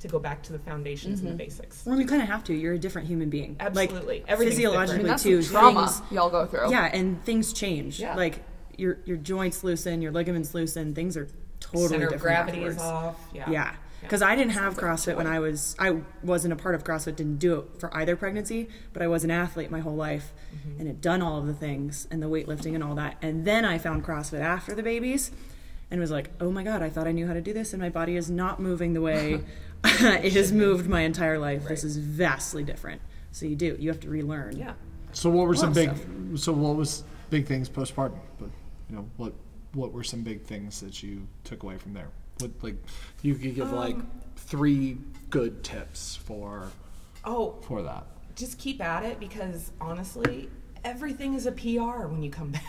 to 0.00 0.08
go 0.08 0.18
back 0.18 0.42
to 0.42 0.52
the 0.52 0.58
foundations 0.58 1.20
and 1.20 1.28
the 1.28 1.32
mm-hmm. 1.32 1.38
basics. 1.38 1.84
well, 1.84 2.00
you 2.00 2.06
kind 2.06 2.22
of 2.22 2.28
have 2.28 2.42
to. 2.44 2.54
You're 2.54 2.74
a 2.74 2.78
different 2.78 3.06
human 3.06 3.28
being. 3.28 3.56
Absolutely. 3.60 4.20
Like 4.20 4.24
Everything's 4.28 4.56
physiologically 4.56 5.04
different. 5.04 5.08
That's 5.08 5.22
too. 5.22 5.42
trauma 5.42 5.86
things- 5.86 6.02
y'all 6.10 6.30
go 6.30 6.46
through. 6.46 6.70
Yeah, 6.70 6.86
and 6.86 7.22
things 7.24 7.52
change. 7.52 8.00
Yeah. 8.00 8.16
Like 8.16 8.42
your 8.76 8.98
your 9.04 9.18
joints 9.18 9.62
loosen, 9.62 10.02
your 10.02 10.12
ligaments 10.12 10.54
loosen. 10.54 10.94
Things 10.94 11.16
are 11.16 11.28
totally 11.60 11.88
Center 11.88 12.06
of 12.06 12.12
different. 12.12 12.22
gravity 12.22 12.58
afterwards. 12.58 12.76
is 12.76 12.82
off. 12.82 13.20
Yeah. 13.32 13.50
Yeah, 13.50 13.74
because 14.02 14.22
I 14.22 14.34
didn't 14.34 14.52
have 14.52 14.76
CrossFit 14.76 15.16
when 15.16 15.26
I 15.26 15.38
was 15.38 15.76
I 15.78 16.00
wasn't 16.22 16.52
a 16.52 16.56
part 16.56 16.74
of 16.74 16.84
CrossFit. 16.84 17.16
Didn't 17.16 17.38
do 17.38 17.58
it 17.60 17.80
for 17.80 17.94
either 17.96 18.16
pregnancy, 18.16 18.68
but 18.92 19.02
I 19.02 19.06
was 19.06 19.24
an 19.24 19.30
athlete 19.30 19.70
my 19.70 19.80
whole 19.80 19.96
life, 19.96 20.32
mm-hmm. 20.54 20.78
and 20.78 20.86
had 20.86 21.00
done 21.00 21.22
all 21.22 21.38
of 21.38 21.46
the 21.46 21.54
things 21.54 22.06
and 22.10 22.22
the 22.22 22.28
weightlifting 22.28 22.74
and 22.74 22.82
all 22.82 22.94
that. 22.96 23.16
And 23.22 23.44
then 23.44 23.64
I 23.64 23.78
found 23.78 24.04
CrossFit 24.04 24.40
after 24.40 24.74
the 24.74 24.82
babies, 24.82 25.30
and 25.90 26.00
was 26.00 26.10
like, 26.10 26.30
oh 26.40 26.50
my 26.50 26.62
god, 26.62 26.82
I 26.82 26.90
thought 26.90 27.06
I 27.06 27.12
knew 27.12 27.26
how 27.26 27.34
to 27.34 27.40
do 27.40 27.52
this, 27.52 27.72
and 27.72 27.82
my 27.82 27.90
body 27.90 28.16
is 28.16 28.30
not 28.30 28.60
moving 28.60 28.92
the 28.92 29.00
way 29.00 29.40
it 29.84 30.34
has 30.34 30.52
moved 30.52 30.88
my 30.88 31.00
entire 31.02 31.38
life. 31.38 31.66
This 31.66 31.84
is 31.84 31.96
vastly 31.96 32.62
different. 32.62 33.00
So 33.32 33.46
you 33.46 33.56
do 33.56 33.76
you 33.78 33.88
have 33.88 34.00
to 34.00 34.10
relearn. 34.10 34.56
Yeah. 34.56 34.74
So 35.12 35.30
what 35.30 35.46
were 35.46 35.54
some 35.54 35.72
big? 35.72 35.88
of 35.88 36.40
So 36.40 36.52
what 36.52 36.76
was 36.76 37.04
big 37.30 37.46
things 37.46 37.68
postpartum? 37.68 38.18
But 38.38 38.50
you 38.88 38.96
know, 38.96 39.08
what 39.16 39.32
what 39.72 39.92
were 39.92 40.02
some 40.04 40.22
big 40.22 40.42
things 40.42 40.80
that 40.80 41.02
you 41.02 41.26
took 41.44 41.62
away 41.62 41.76
from 41.78 41.92
there? 41.94 42.08
What 42.38 42.50
like 42.62 42.76
you 43.22 43.34
could 43.34 43.54
give 43.54 43.72
like 43.72 43.96
three 44.36 44.96
good 45.30 45.62
tips 45.62 46.16
for 46.16 46.68
Oh, 47.24 47.56
for 47.66 47.82
that. 47.82 48.06
just 48.34 48.58
keep 48.58 48.80
at 48.82 49.04
it 49.04 49.20
because 49.20 49.70
honestly, 49.80 50.48
everything 50.84 51.34
is 51.34 51.46
a 51.46 51.52
PR 51.52 52.06
when 52.06 52.22
you 52.22 52.30
come 52.30 52.50
back. 52.52 52.64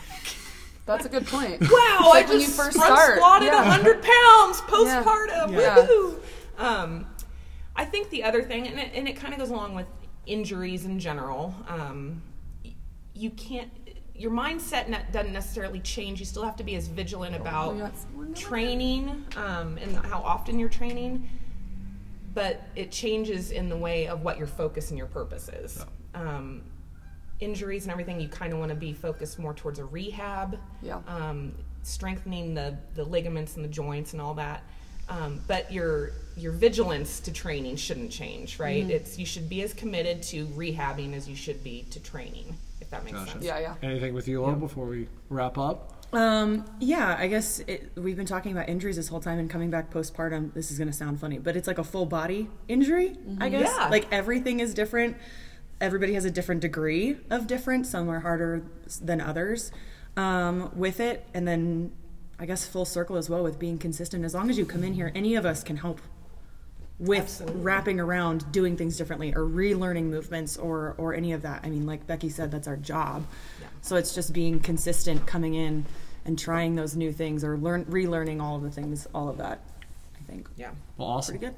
That's 0.84 1.06
a 1.06 1.08
good 1.08 1.26
point. 1.26 1.60
Wow, 1.70 2.10
like 2.10 2.26
I 2.26 2.30
when 2.30 2.40
just 2.40 2.56
you 2.58 2.62
first 2.64 2.76
front 2.76 2.94
start. 2.94 3.16
squatted 3.16 3.46
Yeah. 3.48 3.62
100 3.68 4.02
pounds 4.02 4.60
postpartum. 4.62 5.52
Yeah. 5.58 5.76
Woohoo! 5.76 6.18
Um, 6.58 7.06
I 7.74 7.84
think 7.86 8.10
the 8.10 8.24
other 8.24 8.42
thing, 8.42 8.66
and 8.68 8.78
it, 8.78 8.90
and 8.94 9.08
it 9.08 9.14
kind 9.16 9.32
of 9.32 9.38
goes 9.40 9.48
along 9.50 9.74
with 9.74 9.86
injuries 10.26 10.84
in 10.84 10.98
general, 10.98 11.54
um, 11.68 12.22
you 13.14 13.30
can't, 13.30 13.70
your 14.22 14.30
mindset 14.30 14.88
doesn't 15.12 15.32
necessarily 15.32 15.80
change. 15.80 16.20
You 16.20 16.26
still 16.26 16.44
have 16.44 16.56
to 16.56 16.62
be 16.64 16.76
as 16.76 16.86
vigilant 16.86 17.34
about 17.34 17.76
got 17.78 17.98
someone 17.98 18.26
over 18.28 18.34
there. 18.34 18.42
training 18.48 19.26
um, 19.36 19.76
and 19.78 19.96
how 20.06 20.20
often 20.20 20.58
you're 20.60 20.68
training, 20.68 21.28
but 22.32 22.62
it 22.76 22.92
changes 22.92 23.50
in 23.50 23.68
the 23.68 23.76
way 23.76 24.06
of 24.06 24.22
what 24.22 24.38
your 24.38 24.46
focus 24.46 24.90
and 24.90 24.96
your 24.98 25.08
purpose 25.08 25.48
is. 25.48 25.84
Um, 26.14 26.62
injuries 27.40 27.82
and 27.82 27.90
everything, 27.90 28.20
you 28.20 28.28
kind 28.28 28.52
of 28.52 28.60
want 28.60 28.68
to 28.68 28.76
be 28.76 28.92
focused 28.92 29.38
more 29.40 29.54
towards 29.54 29.80
a 29.80 29.84
rehab 29.84 30.56
Yeah. 30.82 31.00
um, 31.08 31.52
strengthening 31.82 32.54
the, 32.54 32.78
the 32.94 33.02
ligaments 33.04 33.56
and 33.56 33.64
the 33.64 33.68
joints 33.68 34.12
and 34.12 34.22
all 34.22 34.34
that. 34.34 34.62
Um, 35.08 35.40
but 35.48 35.70
your 35.72 36.12
your 36.36 36.52
vigilance 36.52 37.18
to 37.20 37.32
training 37.32 37.76
shouldn't 37.76 38.10
change, 38.12 38.58
right? 38.60 38.88
It's 38.88 39.18
you 39.18 39.26
should 39.26 39.48
be 39.48 39.60
as 39.62 39.74
committed 39.74 40.22
to 40.24 40.46
rehabbing 40.46 41.12
as 41.12 41.28
you 41.28 41.34
should 41.36 41.62
be 41.64 41.84
to 41.90 42.00
training, 42.00 42.56
that 42.92 43.04
makes 43.04 43.18
Gotcha. 43.18 43.32
sense. 43.32 43.44
Yeah, 43.44 43.58
yeah. 43.58 43.74
Anything 43.82 44.14
with 44.14 44.28
you, 44.28 44.40
Laura, 44.40 44.54
before 44.54 44.86
we 44.86 45.08
wrap 45.28 45.58
up? 45.58 46.04
Um, 46.12 46.66
yeah, 46.78 47.16
I 47.18 47.26
guess 47.26 47.60
it, 47.60 47.90
we've 47.96 48.16
been 48.16 48.26
talking 48.26 48.52
about 48.52 48.68
injuries 48.68 48.96
this 48.96 49.08
whole 49.08 49.20
time 49.20 49.38
and 49.38 49.48
coming 49.48 49.70
back 49.70 49.90
postpartum. 49.90 50.52
This 50.52 50.70
is 50.70 50.78
going 50.78 50.88
to 50.88 50.94
sound 50.94 51.18
funny, 51.18 51.38
but 51.38 51.56
it's 51.56 51.66
like 51.66 51.78
a 51.78 51.84
full 51.84 52.04
body 52.04 52.48
injury, 52.68 53.16
I 53.40 53.48
guess. 53.48 53.72
Yeah. 53.74 53.88
Like 53.88 54.06
everything 54.12 54.60
is 54.60 54.74
different. 54.74 55.16
Everybody 55.80 56.12
has 56.14 56.26
a 56.26 56.30
different 56.30 56.60
degree 56.60 57.16
of 57.30 57.46
different. 57.46 57.86
Some 57.86 58.10
are 58.10 58.20
harder 58.20 58.62
than 59.00 59.22
others 59.22 59.72
um, 60.16 60.70
with 60.76 61.00
it. 61.00 61.26
And 61.32 61.48
then 61.48 61.92
I 62.38 62.44
guess 62.44 62.66
full 62.66 62.84
circle 62.84 63.16
as 63.16 63.30
well 63.30 63.42
with 63.42 63.58
being 63.58 63.78
consistent. 63.78 64.24
As 64.24 64.34
long 64.34 64.50
as 64.50 64.58
you 64.58 64.66
come 64.66 64.84
in 64.84 64.92
here, 64.92 65.10
any 65.14 65.34
of 65.34 65.46
us 65.46 65.64
can 65.64 65.78
help 65.78 65.98
with 67.02 67.20
Absolutely. 67.20 67.60
wrapping 67.62 68.00
around 68.00 68.50
doing 68.52 68.76
things 68.76 68.96
differently 68.96 69.34
or 69.34 69.40
relearning 69.40 70.04
movements 70.04 70.56
or 70.56 70.94
or 70.98 71.14
any 71.14 71.32
of 71.32 71.42
that. 71.42 71.60
I 71.64 71.68
mean, 71.70 71.84
like 71.86 72.06
Becky 72.06 72.28
said, 72.28 72.50
that's 72.50 72.68
our 72.68 72.76
job. 72.76 73.26
So 73.80 73.96
it's 73.96 74.14
just 74.14 74.32
being 74.32 74.60
consistent, 74.60 75.26
coming 75.26 75.54
in 75.54 75.84
and 76.24 76.38
trying 76.38 76.76
those 76.76 76.94
new 76.94 77.12
things 77.12 77.42
or 77.42 77.56
learn 77.58 77.84
relearning 77.86 78.40
all 78.40 78.56
of 78.56 78.62
the 78.62 78.70
things, 78.70 79.06
all 79.14 79.28
of 79.28 79.38
that. 79.38 79.60
I 80.18 80.22
think 80.24 80.48
Yeah. 80.56 80.70
Well, 80.96 81.08
awesome. 81.08 81.38
pretty 81.38 81.46
good. 81.52 81.56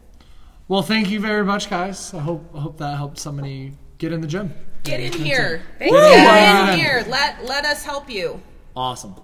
Well, 0.66 0.80
thank 0.83 1.11
you 1.11 1.20
very 1.20 1.44
much, 1.44 1.68
guys. 1.68 2.14
I 2.14 2.20
hope 2.20 2.50
I 2.54 2.61
hope 2.61 2.78
that 2.78 2.96
helped 2.96 3.18
somebody 3.18 3.72
get 3.98 4.12
in 4.12 4.20
the 4.22 4.26
gym. 4.26 4.54
Get 4.83 5.00
in 5.00 5.12
Get 5.12 5.20
here. 5.20 5.62
Get 5.78 5.90
Get 5.90 6.68
in. 6.68 6.74
in 6.74 6.78
here. 6.80 7.04
Let 7.09 7.44
let 7.44 7.64
us 7.66 7.85
help 7.85 8.09
you. 8.09 8.40
Awesome. 8.74 9.14